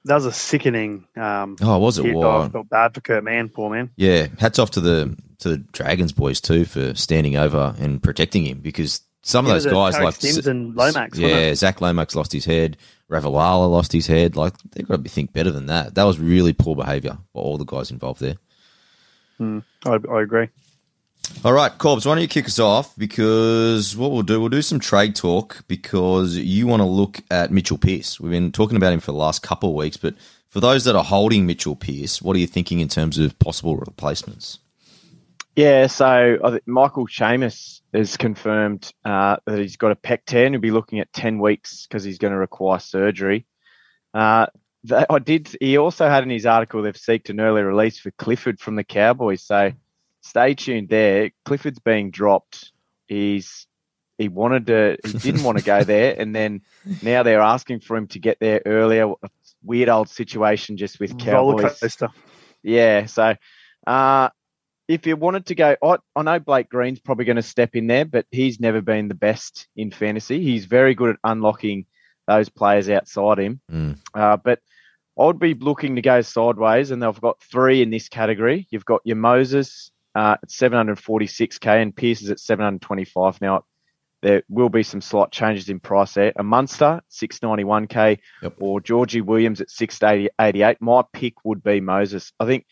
That 0.06 0.16
was 0.16 0.26
a 0.26 0.32
sickening. 0.32 1.08
Um, 1.16 1.56
Oh, 1.62 1.80
was 1.80 1.98
it? 1.98 2.14
Wow. 2.14 2.42
I 2.44 2.50
felt 2.50 2.70
bad 2.70 2.94
for 2.94 3.02
Kurt 3.02 3.24
Mann. 3.24 3.50
Poor 3.50 3.72
man. 3.72 3.90
Yeah, 3.96 4.28
hats 4.38 4.60
off 4.60 4.72
to 4.72 4.82
the 4.82 5.18
to 5.40 5.50
the 5.50 5.58
Dragons 5.58 6.12
boys 6.12 6.40
too 6.42 6.66
for 6.66 6.94
standing 6.94 7.36
over 7.38 7.74
and 7.80 8.04
protecting 8.04 8.46
him 8.46 8.60
because 8.60 9.02
some 9.24 9.46
of 9.46 9.52
those 9.52 9.66
guys 9.66 9.96
Tariq 9.96 10.04
like 10.04 10.16
Sims 10.16 10.48
and 10.48 10.76
Lomax. 10.76 11.18
yeah, 11.18 11.28
wasn't 11.28 11.44
it? 11.44 11.56
Zach 11.56 11.82
Lomax 11.82 12.16
lost 12.16 12.32
his 12.32 12.46
head, 12.46 12.78
Ravalawa 13.10 13.72
lost 13.72 13.92
his 13.92 14.06
head. 14.06 14.36
Like 14.36 14.54
they've 14.72 14.88
got 14.88 15.04
to 15.04 15.10
think 15.10 15.34
better 15.34 15.52
than 15.52 15.68
that. 15.68 15.96
That 15.96 16.04
was 16.04 16.20
really 16.20 16.54
poor 16.54 16.76
behaviour 16.76 17.18
by 17.34 17.42
all 17.42 17.58
the 17.58 17.66
guys 17.66 17.90
involved 17.90 18.20
there. 18.22 18.36
Hmm. 19.38 19.60
I, 19.86 19.98
I 20.12 20.22
agree. 20.22 20.50
All 21.46 21.54
right, 21.54 21.72
Corbs, 21.78 22.06
why 22.06 22.14
don't 22.14 22.22
you 22.22 22.28
kick 22.28 22.46
us 22.46 22.60
off? 22.60 22.94
Because 22.98 23.96
what 23.96 24.12
we'll 24.12 24.24
do, 24.24 24.40
we'll 24.40 24.50
do 24.50 24.62
some 24.62 24.80
trade 24.80 25.16
talk 25.16 25.64
because 25.68 26.38
you 26.38 26.68
want 26.68 26.82
to 26.82 26.86
look 26.86 27.22
at 27.32 27.52
Mitchell 27.52 27.78
Pearce. 27.78 28.20
We've 28.20 28.32
been 28.32 28.52
talking 28.52 28.78
about 28.78 28.94
him 28.94 29.00
for 29.00 29.12
the 29.12 29.18
last 29.18 29.42
couple 29.42 29.70
of 29.70 29.76
weeks, 29.76 29.98
but 29.98 30.16
for 30.50 30.60
those 30.60 30.84
that 30.84 30.96
are 30.96 31.04
holding 31.04 31.46
Mitchell 31.46 31.76
Pearce, 31.76 32.22
what 32.22 32.36
are 32.36 32.40
you 32.40 32.48
thinking 32.48 32.80
in 32.80 32.90
terms 32.90 33.18
of 33.20 33.40
possible 33.40 33.78
replacements? 33.78 34.60
Yeah, 35.56 35.88
so 35.88 36.38
I 36.44 36.52
think 36.52 36.68
Michael 36.68 37.08
Chammas 37.08 37.82
has 37.94 38.18
confirmed 38.18 38.92
uh, 39.06 39.38
that 39.46 39.60
he's 39.60 39.78
got 39.78 39.92
a 39.92 39.96
pec 39.96 40.26
tear 40.26 40.46
and 40.46 40.56
he'll 40.56 40.62
be 40.62 40.72
looking 40.72 41.00
at 41.00 41.14
10 41.14 41.40
weeks 41.40 41.86
because 41.86 42.04
he's 42.04 42.18
going 42.18 42.34
to 42.34 42.38
require 42.38 42.80
surgery. 42.80 43.46
Uh, 44.14 44.48
that, 44.86 45.08
I 45.10 45.20
did. 45.20 45.56
He 45.60 45.78
also 45.78 46.10
had 46.10 46.24
in 46.24 46.30
his 46.30 46.46
article 46.46 46.82
they've 46.82 46.94
seeked 46.94 47.30
an 47.30 47.40
early 47.40 47.62
release 47.62 48.00
for 48.00 48.12
Clifford 48.12 48.60
from 48.60 48.76
the 48.76 48.84
Cowboys. 48.84 49.44
So 49.44 49.72
stay 50.22 50.56
tuned 50.56 50.90
there. 50.90 51.32
Clifford's 51.46 51.80
being 51.80 52.12
dropped. 52.12 52.72
He's 53.08 53.68
he 54.18 54.28
wanted 54.28 54.68
to. 54.68 54.98
He 55.06 55.18
didn't 55.18 55.44
want 55.44 55.58
to 55.58 55.64
go 55.64 55.84
there, 55.84 56.16
and 56.18 56.36
then 56.36 56.62
now 57.02 57.24
they're 57.24 57.42
asking 57.42 57.82
for 57.82 57.98
him 57.98 58.08
to 58.08 58.20
get 58.20 58.40
there 58.40 58.62
earlier. 58.66 59.12
A 59.24 59.30
weird 59.64 59.90
old 59.90 60.10
situation 60.10 60.78
just 60.78 61.00
with 61.00 61.18
Cowboys. 61.18 61.64
Yeah. 62.62 63.06
So, 63.06 63.36
uh, 63.88 64.30
if 64.94 65.08
you 65.08 65.16
wanted 65.16 65.46
to 65.48 65.56
go, 65.56 65.76
I, 65.84 65.98
I 66.16 66.22
know 66.22 66.40
Blake 66.40 66.70
Green's 66.70 67.00
probably 67.00 67.26
going 67.26 67.38
to 67.38 67.42
step 67.42 67.76
in 67.76 67.88
there, 67.88 68.06
but 68.06 68.26
he's 68.32 68.60
never 68.60 68.82
been 68.82 69.08
the 69.08 69.16
best 69.16 69.68
in 69.76 69.92
fantasy. 69.92 70.42
He's 70.42 70.66
very 70.66 70.94
good 70.96 71.12
at 71.12 71.16
unlocking 71.24 71.86
those 72.28 72.50
players 72.50 72.90
outside 72.90 73.40
him. 73.40 73.60
Mm. 73.72 73.98
Uh, 74.14 74.38
but 74.38 74.60
I 75.20 75.26
would 75.26 75.40
be 75.40 75.54
looking 75.54 75.96
to 75.96 76.02
go 76.02 76.22
sideways, 76.22 76.92
and 76.92 77.02
they've 77.02 77.22
got 77.22 77.42
three 77.42 77.82
in 77.82 77.90
this 77.90 78.08
category. 78.10 78.68
You've 78.70 78.86
got 78.86 79.02
your 79.04 79.18
Moses 79.18 79.92
uh, 80.16 80.38
at 80.42 80.50
746k 80.50 81.82
and 81.82 81.96
Pearce 81.96 82.22
is 82.22 82.30
at 82.30 82.40
725. 82.40 83.42
Now, 83.42 83.66
there 84.22 84.44
will 84.48 84.70
be 84.70 84.84
some 84.84 85.02
slight 85.02 85.32
changes 85.32 85.70
in 85.70 85.80
price 85.80 86.14
there. 86.14 86.32
A 86.38 86.44
Munster, 86.44 87.02
691k, 87.12 88.20
Yep. 88.42 88.54
or 88.60 88.80
Georgie 88.80 89.22
Williams 89.22 89.60
at 89.60 89.70
688. 89.70 90.78
My 90.82 91.04
pick 91.12 91.34
would 91.44 91.62
be 91.64 91.82
Moses. 91.82 92.32
I 92.40 92.46
think 92.46 92.66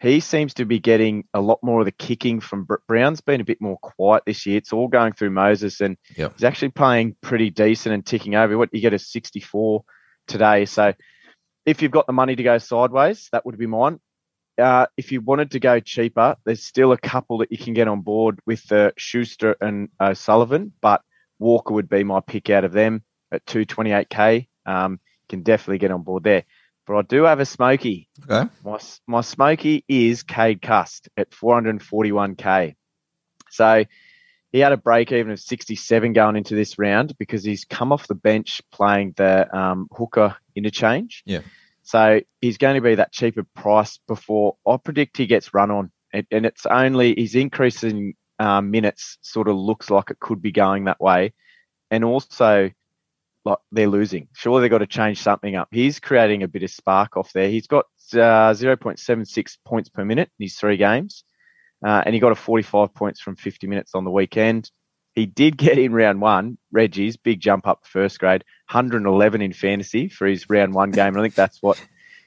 he 0.00 0.20
seems 0.20 0.54
to 0.54 0.64
be 0.64 0.78
getting 0.78 1.24
a 1.34 1.40
lot 1.40 1.58
more 1.62 1.80
of 1.80 1.84
the 1.86 1.92
kicking 1.92 2.40
from 2.40 2.64
Br- 2.64 2.76
Brown's 2.86 3.20
been 3.20 3.40
a 3.40 3.44
bit 3.44 3.60
more 3.60 3.78
quiet 3.78 4.22
this 4.26 4.46
year. 4.46 4.58
It's 4.58 4.72
all 4.72 4.88
going 4.88 5.12
through 5.12 5.30
Moses, 5.30 5.80
and 5.80 5.96
Yep. 6.16 6.34
he's 6.34 6.44
actually 6.44 6.70
playing 6.70 7.16
pretty 7.20 7.50
decent 7.50 7.94
and 7.94 8.06
ticking 8.06 8.34
over. 8.34 8.56
What 8.56 8.70
you 8.72 8.80
get 8.80 8.94
a 8.94 8.98
64 8.98 9.84
today. 10.26 10.66
So 10.66 10.94
if 11.66 11.82
you've 11.82 11.90
got 11.92 12.06
the 12.06 12.12
money 12.12 12.36
to 12.36 12.42
go 12.42 12.58
sideways, 12.58 13.28
that 13.32 13.44
would 13.44 13.58
be 13.58 13.66
mine. 13.66 13.98
Uh, 14.56 14.86
if 14.96 15.12
you 15.12 15.20
wanted 15.20 15.52
to 15.52 15.60
go 15.60 15.78
cheaper, 15.80 16.36
there's 16.44 16.64
still 16.64 16.92
a 16.92 16.98
couple 16.98 17.38
that 17.38 17.52
you 17.52 17.58
can 17.58 17.74
get 17.74 17.88
on 17.88 18.00
board 18.00 18.40
with 18.46 18.66
the 18.68 18.92
Schuster 18.96 19.56
and 19.60 19.88
O'Sullivan, 20.00 20.72
but 20.80 21.02
Walker 21.38 21.74
would 21.74 21.88
be 21.88 22.02
my 22.04 22.20
pick 22.20 22.50
out 22.50 22.64
of 22.64 22.72
them 22.72 23.04
at 23.30 23.44
228k. 23.46 24.48
Um, 24.66 25.00
can 25.28 25.42
definitely 25.42 25.78
get 25.78 25.90
on 25.90 26.02
board 26.02 26.24
there. 26.24 26.44
But 26.88 26.96
I 26.96 27.02
do 27.02 27.24
have 27.24 27.38
a 27.38 27.44
smoky. 27.44 28.08
Okay. 28.28 28.48
My 28.64 28.78
my 29.06 29.20
smoky 29.20 29.84
is 29.88 30.22
Cade 30.22 30.62
Cust 30.62 31.10
at 31.18 31.30
441k. 31.30 32.76
So 33.50 33.84
he 34.52 34.60
had 34.60 34.72
a 34.72 34.78
break 34.78 35.12
even 35.12 35.32
of 35.32 35.38
67 35.38 36.14
going 36.14 36.36
into 36.36 36.54
this 36.54 36.78
round 36.78 37.16
because 37.18 37.44
he's 37.44 37.66
come 37.66 37.92
off 37.92 38.08
the 38.08 38.14
bench 38.14 38.62
playing 38.72 39.12
the 39.18 39.54
um, 39.54 39.88
hooker 39.92 40.36
interchange. 40.56 41.22
Yeah. 41.26 41.42
So 41.82 42.22
he's 42.40 42.56
going 42.56 42.76
to 42.76 42.80
be 42.80 42.94
that 42.94 43.12
cheaper 43.12 43.44
price 43.54 43.98
before 44.08 44.56
I 44.66 44.78
predict 44.78 45.18
he 45.18 45.26
gets 45.26 45.52
run 45.52 45.70
on. 45.70 45.92
And, 46.10 46.26
and 46.30 46.46
it's 46.46 46.64
only 46.64 47.14
his 47.18 47.34
increase 47.34 47.84
in 47.84 48.14
um, 48.38 48.70
minutes 48.70 49.18
sort 49.20 49.48
of 49.48 49.56
looks 49.56 49.90
like 49.90 50.10
it 50.10 50.20
could 50.20 50.40
be 50.40 50.52
going 50.52 50.86
that 50.86 51.00
way. 51.00 51.34
And 51.90 52.02
also, 52.04 52.70
like 53.44 53.58
they're 53.72 53.88
losing. 53.88 54.28
Surely 54.34 54.62
they've 54.62 54.70
got 54.70 54.78
to 54.78 54.86
change 54.86 55.22
something 55.22 55.56
up. 55.56 55.68
He's 55.70 56.00
creating 56.00 56.42
a 56.42 56.48
bit 56.48 56.62
of 56.62 56.70
spark 56.70 57.16
off 57.16 57.32
there. 57.32 57.48
He's 57.48 57.66
got 57.66 57.86
uh, 58.12 58.52
0.76 58.52 59.58
points 59.64 59.88
per 59.88 60.04
minute 60.04 60.30
in 60.38 60.44
his 60.44 60.56
three 60.56 60.76
games. 60.76 61.24
Uh, 61.84 62.02
and 62.04 62.14
he 62.14 62.20
got 62.20 62.32
a 62.32 62.36
45 62.36 62.92
points 62.94 63.20
from 63.20 63.36
50 63.36 63.66
minutes 63.66 63.94
on 63.94 64.04
the 64.04 64.10
weekend. 64.10 64.70
He 65.14 65.26
did 65.26 65.56
get 65.56 65.78
in 65.78 65.92
round 65.92 66.20
one, 66.20 66.58
Reggie's 66.72 67.16
big 67.16 67.40
jump 67.40 67.66
up 67.66 67.80
first 67.84 68.18
grade, 68.18 68.44
111 68.70 69.42
in 69.42 69.52
fantasy 69.52 70.08
for 70.08 70.26
his 70.26 70.48
round 70.48 70.74
one 70.74 70.90
game. 70.90 71.08
And 71.08 71.18
I 71.18 71.22
think 71.22 71.34
that's 71.34 71.62
what 71.62 71.84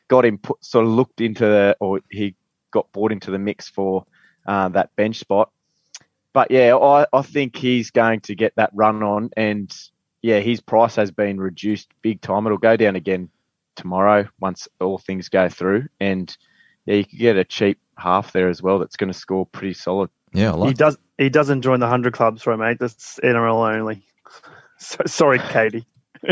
got 0.08 0.26
him 0.26 0.38
put, 0.38 0.64
sort 0.64 0.86
of 0.86 0.92
looked 0.92 1.22
into 1.22 1.46
the, 1.46 1.78
or 1.80 2.02
he 2.10 2.36
got 2.72 2.92
brought 2.92 3.12
into 3.12 3.32
the 3.32 3.40
mix 3.40 3.70
for 3.70 4.06
uh, 4.46 4.70
that 4.70 4.96
bench 4.96 5.18
spot. 5.20 5.52
But 6.34 6.52
yeah, 6.52 6.76
I, 6.76 7.06
I 7.14 7.22
think 7.22 7.56
he's 7.56 7.92
going 7.92 8.22
to 8.22 8.36
get 8.36 8.54
that 8.56 8.72
run 8.74 9.04
on. 9.04 9.30
And 9.36 9.74
yeah, 10.22 10.40
his 10.40 10.62
price 10.62 10.96
has 10.96 11.12
been 11.12 11.40
reduced 11.40 11.90
big 12.02 12.22
time. 12.22 12.46
It'll 12.46 12.58
go 12.58 12.78
down 12.78 12.96
again 12.96 13.30
tomorrow 13.76 14.28
once 14.40 14.68
all 14.80 14.98
things 14.98 15.30
go 15.30 15.50
through. 15.50 15.88
And 16.00 16.36
yeah, 16.86 16.96
you 16.96 17.06
could 17.06 17.20
get 17.20 17.38
a 17.38 17.44
cheap 17.44 17.80
half 17.98 18.34
there 18.34 18.50
as 18.50 18.62
well. 18.62 18.80
That's 18.80 18.96
going 18.96 19.12
to 19.12 19.18
score 19.18 19.46
pretty 19.46 19.74
solid. 19.74 20.10
Yeah, 20.34 20.54
I 20.54 20.68
He 20.68 20.74
does. 20.74 20.98
He 21.18 21.30
doesn't 21.30 21.62
join 21.62 21.80
the 21.80 21.88
hundred 21.88 22.14
club. 22.14 22.40
Sorry, 22.40 22.58
mate. 22.58 22.78
That's 22.80 23.20
NRL 23.24 23.76
only. 23.76 24.04
So, 24.84 24.98
sorry, 25.06 25.38
Katie. 25.38 25.86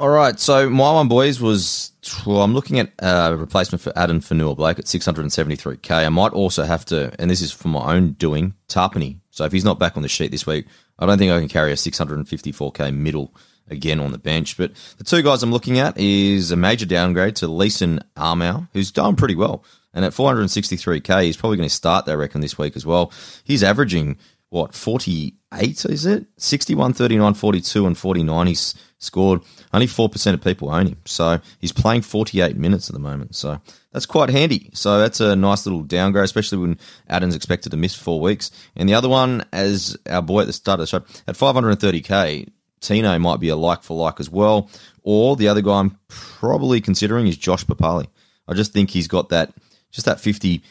All 0.00 0.08
right, 0.08 0.38
so 0.40 0.68
my 0.68 0.92
one, 0.92 1.06
boys, 1.06 1.40
was 1.40 1.92
well, 2.26 2.42
I'm 2.42 2.54
looking 2.54 2.80
at 2.80 2.92
a 2.98 3.36
replacement 3.36 3.80
for 3.80 3.96
Addin 3.96 4.20
Fonua-Blake 4.20 4.80
at 4.80 4.86
673k. 4.86 5.90
I 5.90 6.08
might 6.08 6.32
also 6.32 6.64
have 6.64 6.84
to, 6.86 7.14
and 7.20 7.30
this 7.30 7.40
is 7.40 7.52
for 7.52 7.68
my 7.68 7.94
own 7.94 8.12
doing, 8.12 8.54
Tarpany. 8.68 9.20
So 9.32 9.44
if 9.44 9.52
he's 9.52 9.64
not 9.64 9.78
back 9.78 9.96
on 9.96 10.02
the 10.02 10.08
sheet 10.08 10.30
this 10.30 10.46
week, 10.46 10.66
I 10.98 11.06
don't 11.06 11.18
think 11.18 11.32
I 11.32 11.40
can 11.40 11.48
carry 11.48 11.72
a 11.72 11.74
654k 11.74 12.94
middle 12.94 13.34
again 13.68 13.98
on 13.98 14.12
the 14.12 14.18
bench. 14.18 14.56
But 14.56 14.74
the 14.98 15.04
two 15.04 15.22
guys 15.22 15.42
I'm 15.42 15.50
looking 15.50 15.78
at 15.78 15.98
is 15.98 16.52
a 16.52 16.56
major 16.56 16.86
downgrade 16.86 17.36
to 17.36 17.48
Leeson 17.48 18.00
Armour, 18.16 18.68
who's 18.72 18.92
done 18.92 19.16
pretty 19.16 19.34
well. 19.34 19.64
And 19.94 20.04
at 20.04 20.12
463k, 20.12 21.24
he's 21.24 21.36
probably 21.36 21.56
going 21.56 21.68
to 21.68 21.74
start, 21.74 22.08
I 22.08 22.14
reckon, 22.14 22.42
this 22.42 22.58
week 22.58 22.76
as 22.76 22.86
well. 22.86 23.10
He's 23.42 23.62
averaging 23.62 24.18
what 24.50 24.74
48 24.74 25.84
is 25.86 26.04
it 26.04 26.26
61 26.36 26.92
39 26.92 27.32
42 27.32 27.86
and 27.86 27.96
49 27.96 28.46
he's 28.48 28.74
scored. 29.02 29.42
Only 29.72 29.86
4% 29.86 30.34
of 30.34 30.42
people 30.42 30.70
own 30.70 30.86
him. 30.86 30.98
So 31.04 31.40
he's 31.58 31.72
playing 31.72 32.02
48 32.02 32.56
minutes 32.56 32.88
at 32.88 32.94
the 32.94 33.00
moment. 33.00 33.34
So 33.34 33.60
that's 33.92 34.06
quite 34.06 34.30
handy. 34.30 34.70
So 34.74 34.98
that's 34.98 35.20
a 35.20 35.36
nice 35.36 35.66
little 35.66 35.82
downgrade 35.82 36.24
especially 36.24 36.58
when 36.58 36.78
adam's 37.08 37.34
expected 37.34 37.70
to 37.70 37.76
miss 37.76 37.94
four 37.94 38.20
weeks. 38.20 38.50
And 38.76 38.88
the 38.88 38.94
other 38.94 39.08
one 39.08 39.44
as 39.52 39.96
our 40.08 40.22
boy 40.22 40.42
at 40.42 40.46
the 40.46 40.52
start 40.52 40.80
of 40.80 40.84
the 40.84 40.86
show 40.86 41.04
at 41.26 41.36
530k 41.36 42.48
tino 42.80 43.18
might 43.18 43.40
be 43.40 43.48
a 43.48 43.56
like 43.56 43.82
for 43.82 43.96
like 43.96 44.20
as 44.20 44.30
well. 44.30 44.70
Or 45.02 45.36
the 45.36 45.48
other 45.48 45.62
guy 45.62 45.80
i'm 45.80 45.98
probably 46.08 46.80
considering 46.80 47.26
is 47.26 47.36
josh 47.36 47.64
papalii. 47.64 48.06
I 48.48 48.54
just 48.54 48.72
think 48.72 48.90
he's 48.90 49.08
got 49.08 49.30
that 49.30 49.52
just 49.90 50.06
that 50.06 50.20
50 50.20 50.62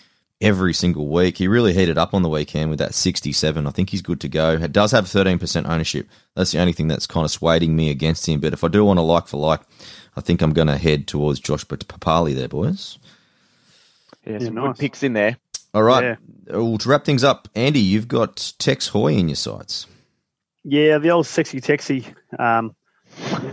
every 0.41 0.73
single 0.73 1.07
week. 1.07 1.37
He 1.37 1.47
really 1.47 1.73
heated 1.73 1.97
up 1.97 2.13
on 2.13 2.21
the 2.23 2.29
weekend 2.29 2.69
with 2.69 2.79
that 2.79 2.93
67. 2.93 3.67
I 3.67 3.69
think 3.71 3.89
he's 3.89 4.01
good 4.01 4.19
to 4.21 4.27
go. 4.29 4.53
It 4.53 4.71
does 4.71 4.91
have 4.91 5.05
13% 5.05 5.69
ownership. 5.69 6.07
That's 6.35 6.51
the 6.51 6.59
only 6.59 6.73
thing 6.73 6.87
that's 6.87 7.07
kind 7.07 7.25
of 7.25 7.31
swaying 7.31 7.75
me 7.75 7.89
against 7.89 8.27
him. 8.27 8.39
But 8.39 8.53
if 8.53 8.63
I 8.63 8.67
do 8.67 8.83
want 8.83 8.97
to 8.97 9.03
like 9.03 9.27
for 9.27 9.37
like, 9.37 9.61
I 10.15 10.21
think 10.21 10.41
I'm 10.41 10.53
going 10.53 10.67
to 10.67 10.77
head 10.77 11.07
towards 11.07 11.39
Josh 11.39 11.65
Papalii 11.65 12.35
there, 12.35 12.47
boys. 12.49 12.97
Yeah, 14.25 14.33
Yeah, 14.33 14.39
some 14.39 14.55
nice. 14.55 14.67
good 14.67 14.77
picks 14.77 15.03
in 15.03 15.13
there. 15.13 15.37
All 15.73 15.83
right. 15.83 16.03
Yeah. 16.03 16.15
Well, 16.57 16.77
to 16.79 16.89
wrap 16.89 17.05
things 17.05 17.23
up, 17.23 17.47
Andy, 17.55 17.79
you've 17.79 18.07
got 18.07 18.53
Tex 18.59 18.87
Hoy 18.87 19.13
in 19.13 19.29
your 19.29 19.35
sights. 19.37 19.87
Yeah, 20.63 20.97
the 20.97 21.09
old 21.09 21.25
sexy 21.27 21.61
Texie 21.61 22.13
um, 22.37 22.75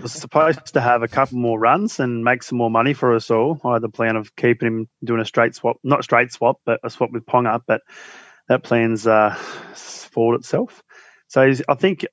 was 0.03 0.13
supposed 0.13 0.75
to 0.75 0.81
have 0.81 1.03
a 1.03 1.09
couple 1.09 1.39
more 1.39 1.59
runs 1.59 2.01
and 2.01 2.25
make 2.25 2.43
some 2.43 2.59
more 2.59 2.71
money 2.71 2.95
for 2.95 3.15
us 3.15 3.31
all. 3.31 3.61
I 3.65 3.75
had 3.75 3.83
the 3.83 3.89
plan 3.89 4.17
of 4.17 4.35
keeping 4.37 4.67
him 4.67 4.89
doing 5.05 5.21
a 5.21 5.25
straight 5.25 5.55
swap, 5.55 5.77
not 5.83 6.05
straight 6.05 6.33
swap, 6.33 6.61
but 6.65 6.81
a 6.83 6.91
swap 6.91 7.11
with 7.13 7.27
Ponga. 7.27 7.61
But 7.67 7.83
that 8.49 8.63
plan's 8.63 9.07
uh, 9.07 9.35
foiled 9.75 10.37
itself. 10.37 10.83
So 11.29 11.53
I 11.69 11.75
think 11.75 12.07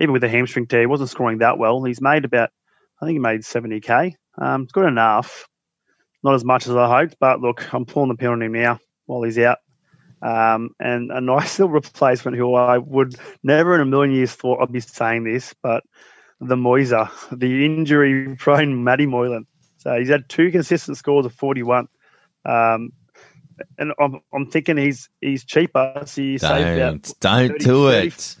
even 0.00 0.12
with 0.12 0.22
the 0.22 0.28
hamstring 0.28 0.66
tear, 0.66 0.80
he 0.80 0.86
wasn't 0.86 1.10
scoring 1.10 1.38
that 1.38 1.58
well. 1.58 1.82
He's 1.82 2.00
made 2.00 2.24
about, 2.24 2.50
I 3.00 3.06
think 3.06 3.14
he 3.14 3.20
made 3.20 3.40
70k. 3.40 4.14
Um, 4.36 4.62
it's 4.62 4.72
good 4.72 4.86
enough. 4.86 5.48
Not 6.22 6.34
as 6.34 6.44
much 6.44 6.66
as 6.66 6.76
I 6.76 6.88
hoped, 6.88 7.16
but 7.18 7.40
look, 7.40 7.72
I'm 7.72 7.86
pulling 7.86 8.10
the 8.10 8.16
pin 8.16 8.28
on 8.28 8.42
him 8.42 8.52
now 8.52 8.80
while 9.06 9.22
he's 9.22 9.38
out. 9.38 9.58
Um, 10.20 10.70
and 10.80 11.10
a 11.10 11.20
nice 11.20 11.58
little 11.58 11.72
replacement 11.72 12.36
who 12.36 12.54
I 12.54 12.78
would 12.78 13.14
never 13.42 13.74
in 13.74 13.80
a 13.80 13.86
million 13.86 14.14
years 14.14 14.32
thought 14.32 14.60
I'd 14.60 14.72
be 14.72 14.80
saying 14.80 15.24
this, 15.24 15.54
but 15.62 15.84
the 16.40 16.56
Moiser, 16.56 17.10
the 17.36 17.64
injury 17.64 18.34
prone 18.36 18.84
Matty 18.84 19.06
Moylan. 19.06 19.46
So 19.78 19.98
he's 19.98 20.08
had 20.08 20.28
two 20.28 20.50
consistent 20.50 20.96
scores 20.96 21.26
of 21.26 21.32
41. 21.34 21.88
Um, 22.44 22.92
and 23.76 23.92
I'm, 24.00 24.20
I'm 24.32 24.46
thinking 24.50 24.76
he's 24.76 25.08
he's 25.20 25.44
cheaper. 25.44 26.02
So 26.06 26.20
you 26.22 26.38
save 26.38 26.76
about 26.78 27.02
Don't, 27.02 27.20
don't 27.20 27.48
30, 27.50 27.64
do 27.64 27.88
30. 27.90 28.06
it. 28.06 28.36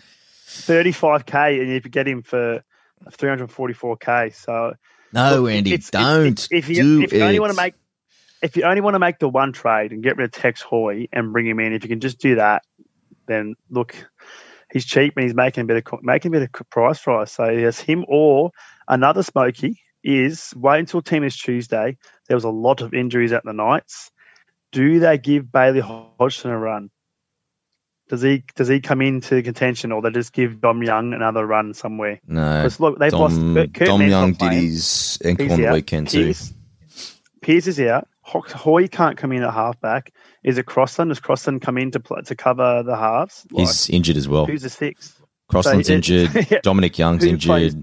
35k 0.48 1.60
and 1.60 1.68
you 1.70 1.80
could 1.80 1.92
get 1.92 2.06
him 2.08 2.22
for 2.22 2.62
344k. 3.10 4.34
So 4.34 4.74
No, 5.12 5.42
Look, 5.42 5.50
Andy, 5.50 5.74
it's- 5.74 5.90
don't 5.90 6.46
if, 6.50 6.64
if 6.64 6.68
you, 6.68 6.82
do 6.82 7.02
if 7.02 7.12
you 7.12 7.20
it. 7.20 7.22
only 7.22 7.40
want 7.40 7.52
to 7.52 7.56
make 7.56 7.74
if 8.42 8.56
you 8.56 8.62
only 8.62 8.80
want 8.80 8.94
to 8.94 9.00
make 9.00 9.18
the 9.18 9.28
one 9.28 9.52
trade 9.52 9.90
and 9.92 10.00
get 10.02 10.16
rid 10.16 10.24
of 10.26 10.30
Tex 10.30 10.62
Hoy 10.62 11.08
and 11.12 11.32
bring 11.32 11.44
him 11.46 11.58
in, 11.58 11.72
if 11.72 11.82
you 11.82 11.88
can 11.88 11.98
just 11.98 12.20
do 12.20 12.36
that, 12.36 12.62
then 13.26 13.56
look, 13.68 13.96
he's 14.72 14.84
cheap 14.84 15.14
and 15.16 15.24
he's 15.24 15.34
making 15.34 15.62
a 15.62 15.66
bit 15.66 15.84
of 15.86 16.02
making 16.02 16.34
a 16.34 16.38
bit 16.38 16.50
of 16.52 16.70
price 16.70 16.98
for 16.98 17.20
us. 17.20 17.32
So 17.32 17.48
yes, 17.48 17.80
him 17.80 18.04
or 18.08 18.50
another 18.86 19.22
smoky 19.22 19.80
is 20.04 20.52
wait 20.56 20.80
until 20.80 21.02
team 21.02 21.24
is 21.24 21.36
Tuesday. 21.36 21.96
There 22.28 22.36
was 22.36 22.44
a 22.44 22.50
lot 22.50 22.80
of 22.80 22.94
injuries 22.94 23.32
at 23.32 23.44
the 23.44 23.52
Knights. 23.52 24.10
Do 24.72 25.00
they 25.00 25.18
give 25.18 25.50
Bailey 25.50 25.80
Hodgson 25.80 26.50
a 26.50 26.58
run? 26.58 26.90
Does 28.08 28.22
he 28.22 28.42
does 28.56 28.68
he 28.68 28.80
come 28.80 29.02
into 29.02 29.42
contention, 29.42 29.92
or 29.92 30.00
they 30.00 30.10
just 30.10 30.32
give 30.32 30.60
Dom 30.60 30.82
Young 30.82 31.12
another 31.12 31.46
run 31.46 31.74
somewhere? 31.74 32.20
no, 32.26 32.62
Because 32.62 32.80
look, 32.80 32.98
they've 32.98 33.10
Dom, 33.10 33.20
lost. 33.20 33.74
Kurt 33.74 33.86
Dom 33.86 34.02
Young 34.02 34.32
did 34.32 34.52
his 34.52 35.18
ankle 35.24 35.52
on 35.52 35.60
the 35.60 35.72
weekend 35.72 36.08
too. 36.08 36.26
Pearce, 36.26 36.54
Pearce 37.42 37.66
is 37.66 37.80
out. 37.80 38.08
Ho- 38.28 38.44
Hoy 38.54 38.86
can't 38.88 39.16
come 39.16 39.32
in 39.32 39.42
at 39.42 39.52
halfback. 39.54 40.12
Is 40.44 40.58
it 40.58 40.66
Crossland? 40.66 41.10
Does 41.10 41.20
Crossland 41.20 41.62
come 41.62 41.78
in 41.78 41.90
to 41.92 42.00
play, 42.00 42.20
to 42.22 42.34
cover 42.36 42.82
the 42.82 42.96
halves? 42.96 43.46
Like, 43.50 43.66
He's 43.66 43.88
injured 43.88 44.16
as 44.16 44.28
well. 44.28 44.44
who's 44.46 44.62
the 44.62 44.70
six? 44.70 45.14
Crossland's 45.50 45.88
so 45.88 45.94
injured. 45.94 46.30
Yeah. 46.50 46.58
Dominic 46.62 46.98
Young's 46.98 47.24
Who 47.24 47.30
injured. 47.30 47.48
plays- 47.48 47.76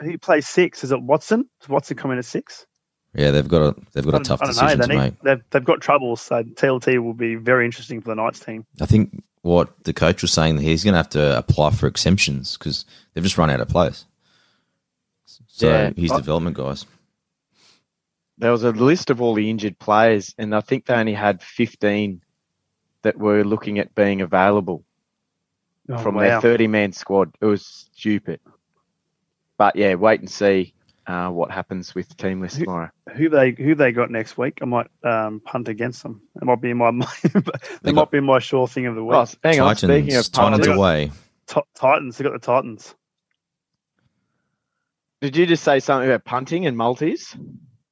Who 0.00 0.16
plays 0.18 0.48
six? 0.48 0.82
Is 0.84 0.90
it 0.92 1.02
Watson? 1.02 1.48
Does 1.60 1.68
Watson 1.68 1.96
come 1.96 2.10
in 2.12 2.18
at 2.18 2.24
six? 2.24 2.66
Yeah, 3.14 3.30
they've 3.32 3.46
got 3.48 3.60
a 3.62 3.74
they've 3.92 4.04
got 4.06 4.20
a 4.20 4.24
tough 4.24 4.40
decision 4.40 4.78
know. 4.78 4.86
to 4.86 4.92
need, 4.92 4.98
make. 4.98 5.20
they've, 5.22 5.42
they've 5.50 5.64
got 5.64 5.80
troubles. 5.82 6.20
So 6.22 6.42
TLT 6.44 7.02
will 7.02 7.12
be 7.12 7.34
very 7.34 7.64
interesting 7.66 8.00
for 8.00 8.08
the 8.08 8.14
Knights 8.14 8.40
team. 8.40 8.64
I 8.80 8.86
think 8.86 9.22
what 9.42 9.68
the 9.84 9.92
coach 9.92 10.22
was 10.22 10.32
saying 10.32 10.56
that 10.56 10.62
he's 10.62 10.84
going 10.84 10.92
to 10.92 10.98
have 10.98 11.08
to 11.10 11.36
apply 11.36 11.70
for 11.72 11.86
exemptions 11.88 12.56
because 12.56 12.84
they've 13.12 13.24
just 13.24 13.36
run 13.36 13.50
out 13.50 13.60
of 13.60 13.68
players. 13.68 14.06
So 15.48 15.68
Yeah. 15.68 15.90
his 15.96 16.10
I- 16.12 16.16
development 16.18 16.56
guys. 16.56 16.86
There 18.40 18.50
was 18.50 18.64
a 18.64 18.70
list 18.70 19.10
of 19.10 19.20
all 19.20 19.34
the 19.34 19.50
injured 19.50 19.78
players, 19.78 20.34
and 20.38 20.54
I 20.54 20.60
think 20.62 20.86
they 20.86 20.94
only 20.94 21.12
had 21.12 21.42
15 21.42 22.22
that 23.02 23.18
were 23.18 23.44
looking 23.44 23.78
at 23.78 23.94
being 23.94 24.20
available 24.22 24.84
Oh, 25.88 25.98
from 25.98 26.14
wow. 26.14 26.20
their 26.22 26.40
30 26.40 26.66
man 26.68 26.92
squad. 26.92 27.34
It 27.40 27.44
was 27.46 27.66
stupid. 27.94 28.40
But 29.58 29.76
yeah, 29.76 29.94
wait 29.94 30.20
and 30.20 30.30
see 30.30 30.72
uh, 31.06 31.28
what 31.30 31.50
happens 31.50 31.94
with 31.94 32.08
the 32.08 32.14
team 32.14 32.40
list 32.40 32.56
Who- 32.56 32.64
tomorrow. 32.64 32.90
who 33.14 33.28
they 33.28 33.50
who 33.50 33.74
they 33.74 33.90
got 33.92 34.10
next 34.10 34.38
week? 34.38 34.60
I 34.62 34.64
might 34.66 34.86
um, 35.02 35.40
punt 35.40 35.68
against 35.68 36.02
them. 36.02 36.22
It 36.40 36.44
might 36.44 36.60
be 36.62 36.70
in 36.70 36.76
my 36.78 36.92
they 37.22 37.40
They 37.82 37.92
might 37.92 38.02
got- 38.02 38.10
be 38.12 38.20
my 38.20 38.38
sure 38.38 38.66
thing 38.68 38.86
of 38.86 38.94
the 38.94 39.04
week. 39.04 39.16
Oh, 39.16 39.26
hang 39.42 39.60
on. 39.60 39.76
Speaking 39.76 40.06
Titans, 40.06 40.26
of 40.26 40.32
Titans 40.32 40.58
punters, 40.60 40.66
away. 40.76 41.10
Ti- 41.46 41.60
Titans. 41.74 42.16
They 42.16 42.24
got 42.24 42.32
the 42.32 42.38
Titans. 42.38 42.94
did 45.20 45.36
you 45.36 45.44
just 45.46 45.62
say 45.64 45.80
something 45.80 46.08
about 46.08 46.24
punting 46.24 46.66
and 46.66 46.76
multis? 46.76 47.36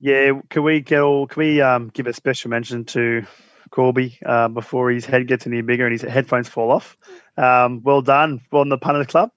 Yeah, 0.00 0.40
can 0.48 0.62
we 0.62 0.80
get 0.80 1.00
all? 1.00 1.26
Can 1.26 1.40
we 1.40 1.60
um, 1.60 1.88
give 1.88 2.06
a 2.06 2.12
special 2.12 2.50
mention 2.50 2.84
to 2.86 3.26
Corby 3.70 4.18
uh, 4.24 4.48
before 4.48 4.90
his 4.90 5.04
head 5.04 5.26
gets 5.26 5.46
any 5.46 5.60
bigger 5.60 5.86
and 5.86 5.92
his 5.92 6.02
headphones 6.02 6.48
fall 6.48 6.70
off? 6.70 6.96
Um, 7.36 7.82
well 7.82 8.02
done 8.02 8.40
on 8.52 8.68
the 8.68 8.78
punter 8.78 9.04
club. 9.04 9.30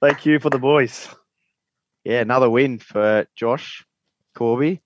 Thank 0.00 0.26
you 0.26 0.38
for 0.38 0.50
the 0.50 0.58
boys. 0.58 1.08
Yeah, 2.04 2.20
another 2.20 2.48
win 2.48 2.78
for 2.78 3.26
Josh 3.34 3.84
Corby. 4.34 4.80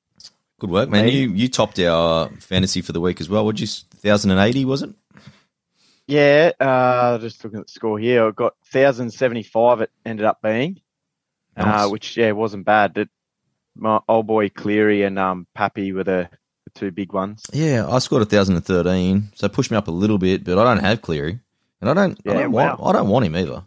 Good 0.58 0.70
work, 0.70 0.88
man. 0.88 1.08
You 1.08 1.30
you 1.30 1.48
topped 1.48 1.78
our 1.78 2.28
fantasy 2.38 2.80
for 2.80 2.92
the 2.92 3.00
week 3.00 3.20
as 3.20 3.28
well. 3.28 3.44
Would 3.44 3.60
you 3.60 3.66
thousand 3.66 4.30
and 4.30 4.40
eighty? 4.40 4.64
Was 4.64 4.82
it? 4.82 4.90
Yeah, 6.06 6.52
uh, 6.60 7.18
just 7.18 7.42
looking 7.42 7.60
at 7.60 7.66
the 7.66 7.72
score 7.72 7.98
here. 7.98 8.26
I 8.26 8.30
got 8.30 8.54
1,075 8.70 9.80
it 9.80 9.90
ended 10.04 10.26
up 10.26 10.42
being, 10.42 10.80
Nice. 11.56 11.86
uh, 11.86 11.88
which, 11.88 12.16
yeah, 12.18 12.32
wasn't 12.32 12.66
bad. 12.66 12.98
It, 12.98 13.08
my 13.76 14.00
old 14.08 14.26
boy 14.26 14.48
Cleary 14.48 15.02
and 15.02 15.18
um, 15.18 15.46
Pappy 15.54 15.92
were 15.92 16.04
the, 16.04 16.28
the 16.64 16.70
two 16.78 16.90
big 16.90 17.12
ones. 17.12 17.44
Yeah, 17.52 17.86
I 17.88 17.98
scored 17.98 18.22
a 18.22 18.26
thousand 18.26 18.56
and 18.56 18.64
thirteen, 18.64 19.30
so 19.34 19.48
push 19.48 19.70
me 19.70 19.76
up 19.76 19.88
a 19.88 19.92
little 19.92 20.18
bit. 20.18 20.44
But 20.44 20.58
I 20.58 20.64
don't 20.64 20.82
have 20.84 21.02
Cleary, 21.02 21.38
and 21.80 21.90
I 21.90 21.94
don't. 21.94 22.18
I 22.26 22.32
don't 22.34 22.52
want. 22.52 22.80
I 22.82 22.92
don't 22.92 23.08
want 23.08 23.26
him 23.26 23.36
either. 23.36 23.64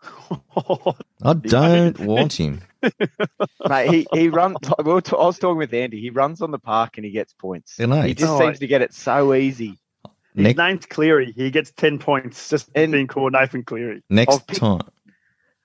I 1.22 1.32
don't 1.32 1.98
want 2.00 2.32
him. 2.34 2.60
Mate, 3.68 3.90
he, 3.90 4.06
he 4.12 4.28
runs. 4.28 4.56
We 4.78 4.84
were 4.84 4.94
was 5.12 5.38
talking 5.38 5.56
with 5.56 5.72
Andy. 5.74 6.00
He 6.00 6.10
runs 6.10 6.40
on 6.42 6.50
the 6.50 6.58
park 6.58 6.96
and 6.96 7.04
he 7.04 7.10
gets 7.10 7.32
points. 7.32 7.78
I 7.80 7.86
know. 7.86 8.02
He 8.02 8.14
just 8.14 8.30
Oh, 8.32 8.38
seems 8.38 8.60
to 8.60 8.66
get 8.66 8.82
it 8.82 8.94
so 8.94 9.34
easy. 9.34 9.78
His 10.34 10.44
Next, 10.44 10.58
name's 10.58 10.86
Cleary. 10.86 11.32
He 11.32 11.50
gets 11.50 11.72
ten 11.72 11.98
points 11.98 12.48
just 12.48 12.68
And- 12.74 12.92
being 12.92 13.08
called 13.08 13.32
Nathan 13.32 13.64
Cleary. 13.64 14.02
next 14.08 14.32
I'll 14.32 14.78
time, 14.78 14.88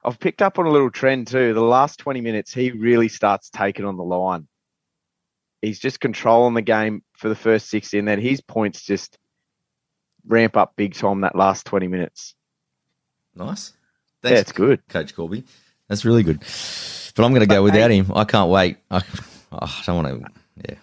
I've 0.05 0.19
picked 0.19 0.41
up 0.41 0.59
on 0.59 0.65
a 0.65 0.71
little 0.71 0.91
trend 0.91 1.27
too. 1.27 1.53
The 1.53 1.61
last 1.61 1.99
20 1.99 2.21
minutes, 2.21 2.53
he 2.53 2.71
really 2.71 3.07
starts 3.07 3.49
taking 3.49 3.85
on 3.85 3.97
the 3.97 4.03
line. 4.03 4.47
He's 5.61 5.79
just 5.79 5.99
controlling 5.99 6.55
the 6.55 6.61
game 6.61 7.03
for 7.17 7.29
the 7.29 7.35
first 7.35 7.69
60, 7.69 7.99
and 7.99 8.07
then 8.07 8.19
his 8.19 8.41
points 8.41 8.81
just 8.83 9.17
ramp 10.27 10.57
up 10.57 10.73
big 10.75 10.93
time 10.93 11.21
that 11.21 11.35
last 11.35 11.65
20 11.65 11.87
minutes. 11.87 12.35
nice. 13.35 13.73
yeah, 14.23 14.31
it's 14.31 14.51
good. 14.51 14.85
Coach 14.89 15.15
Corby. 15.15 15.43
That's 15.87 16.03
really 16.05 16.23
good. 16.23 16.39
But 17.15 17.23
I'm 17.25 17.31
going 17.31 17.41
to 17.41 17.45
go 17.47 17.57
But, 17.59 17.63
without 17.63 17.91
hey- 17.91 17.97
him. 17.97 18.11
I 18.13 18.23
can't 18.25 18.49
wait. 18.49 18.77
I, 18.91 19.01
oh, 19.51 19.57
I 19.61 19.83
don't 19.85 20.03
want 20.03 20.25
to. 20.25 20.31
Yeah. 20.69 20.75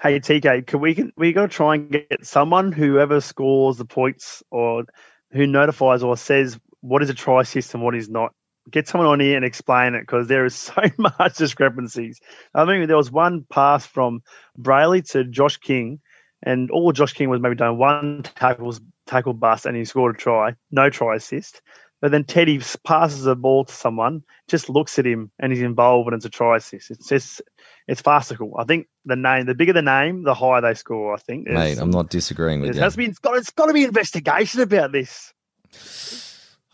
Hey 0.00 0.18
TK, 0.18 0.66
can 0.66 0.80
we 0.80 0.96
can 0.96 1.12
we 1.16 1.32
got 1.32 1.42
to 1.42 1.48
try 1.48 1.76
and 1.76 1.88
get 1.88 2.26
someone 2.26 2.72
whoever 2.72 3.20
scores 3.20 3.76
the 3.76 3.84
points 3.84 4.42
or 4.50 4.84
who 5.30 5.46
notifies 5.46 6.02
or 6.02 6.16
says 6.16 6.58
what 6.82 7.02
is 7.02 7.08
a 7.08 7.14
try 7.14 7.42
system, 7.44 7.80
what 7.80 7.94
is 7.94 8.08
not. 8.08 8.34
Get 8.70 8.86
someone 8.86 9.08
on 9.08 9.18
here 9.18 9.36
and 9.36 9.44
explain 9.44 9.94
it 9.94 10.02
because 10.02 10.28
there 10.28 10.44
is 10.44 10.54
so 10.54 10.82
much 10.98 11.36
discrepancies. 11.36 12.20
I 12.54 12.64
mean, 12.64 12.86
there 12.86 12.96
was 12.96 13.10
one 13.10 13.44
pass 13.50 13.86
from 13.86 14.22
Brailey 14.60 15.08
to 15.12 15.24
Josh 15.24 15.56
King, 15.56 16.00
and 16.42 16.70
all 16.70 16.92
Josh 16.92 17.14
King 17.14 17.30
was 17.30 17.40
maybe 17.40 17.56
done 17.56 17.78
one 17.78 18.22
tackles 18.22 18.80
tackle 19.06 19.34
bust, 19.34 19.66
and 19.66 19.76
he 19.76 19.84
scored 19.84 20.14
a 20.14 20.18
try, 20.18 20.54
no 20.70 20.90
try 20.90 21.16
assist. 21.16 21.62
But 22.00 22.10
then 22.10 22.24
Teddy 22.24 22.60
passes 22.84 23.26
a 23.26 23.36
ball 23.36 23.64
to 23.64 23.72
someone, 23.72 24.24
just 24.48 24.68
looks 24.68 24.98
at 24.98 25.06
him, 25.06 25.30
and 25.38 25.52
he's 25.52 25.62
involved, 25.62 26.08
and 26.08 26.16
it's 26.16 26.24
a 26.24 26.30
try 26.30 26.56
assist. 26.56 26.90
It's 26.90 27.08
just 27.08 27.42
it's 27.86 28.00
farcical. 28.00 28.54
I 28.58 28.64
think 28.64 28.88
the 29.04 29.14
name, 29.14 29.46
the 29.46 29.54
bigger 29.54 29.72
the 29.72 29.82
name, 29.82 30.24
the 30.24 30.34
higher 30.34 30.60
they 30.60 30.74
score. 30.74 31.14
I 31.14 31.18
think. 31.18 31.46
Mate, 31.48 31.78
I'm 31.78 31.90
not 31.90 32.10
disagreeing 32.10 32.60
with 32.60 32.70
It 32.70 32.76
you. 32.76 32.82
has 32.82 32.96
been. 32.96 33.10
It's 33.10 33.20
got. 33.20 33.36
It's 33.36 33.50
got 33.50 33.66
to 33.66 33.72
be 33.72 33.84
investigation 33.84 34.60
about 34.60 34.90
this. 34.90 35.32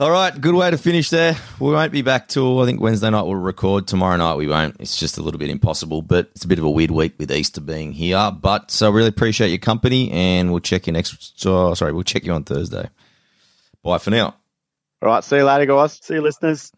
All 0.00 0.12
right, 0.12 0.40
good 0.40 0.54
way 0.54 0.70
to 0.70 0.78
finish 0.78 1.11
there. 1.11 1.37
We 1.58 1.72
won't 1.72 1.90
be 1.90 2.02
back 2.02 2.28
till 2.28 2.61
I 2.61 2.66
think 2.66 2.80
Wednesday 2.80 3.11
night. 3.11 3.22
We'll 3.22 3.34
record 3.34 3.88
tomorrow 3.88 4.16
night. 4.16 4.37
We 4.37 4.46
won't. 4.46 4.76
It's 4.78 4.96
just 4.96 5.18
a 5.18 5.22
little 5.22 5.40
bit 5.40 5.50
impossible, 5.50 6.02
but 6.02 6.30
it's 6.37 6.44
a 6.44 6.46
bit 6.46 6.61
of 6.61 6.64
a 6.64 6.70
weird 6.70 6.92
week 6.92 7.14
with 7.18 7.32
Easter 7.32 7.61
being 7.61 7.90
here. 7.90 8.30
But 8.30 8.70
so 8.70 8.92
really 8.92 9.08
appreciate 9.08 9.48
your 9.48 9.58
company, 9.58 10.08
and 10.12 10.52
we'll 10.52 10.61
check 10.61 10.87
you 10.87 10.92
next. 10.92 11.40
So 11.40 11.74
sorry, 11.74 11.92
we'll 11.92 12.04
check 12.04 12.22
you 12.22 12.32
on 12.32 12.44
Thursday. 12.44 12.88
Bye 13.82 13.98
for 13.98 14.11
now. 14.11 14.37
All 15.02 15.08
right, 15.08 15.24
see 15.24 15.38
you 15.38 15.44
later, 15.44 15.66
guys. 15.66 15.98
See 16.00 16.14
you, 16.14 16.22
listeners. 16.22 16.70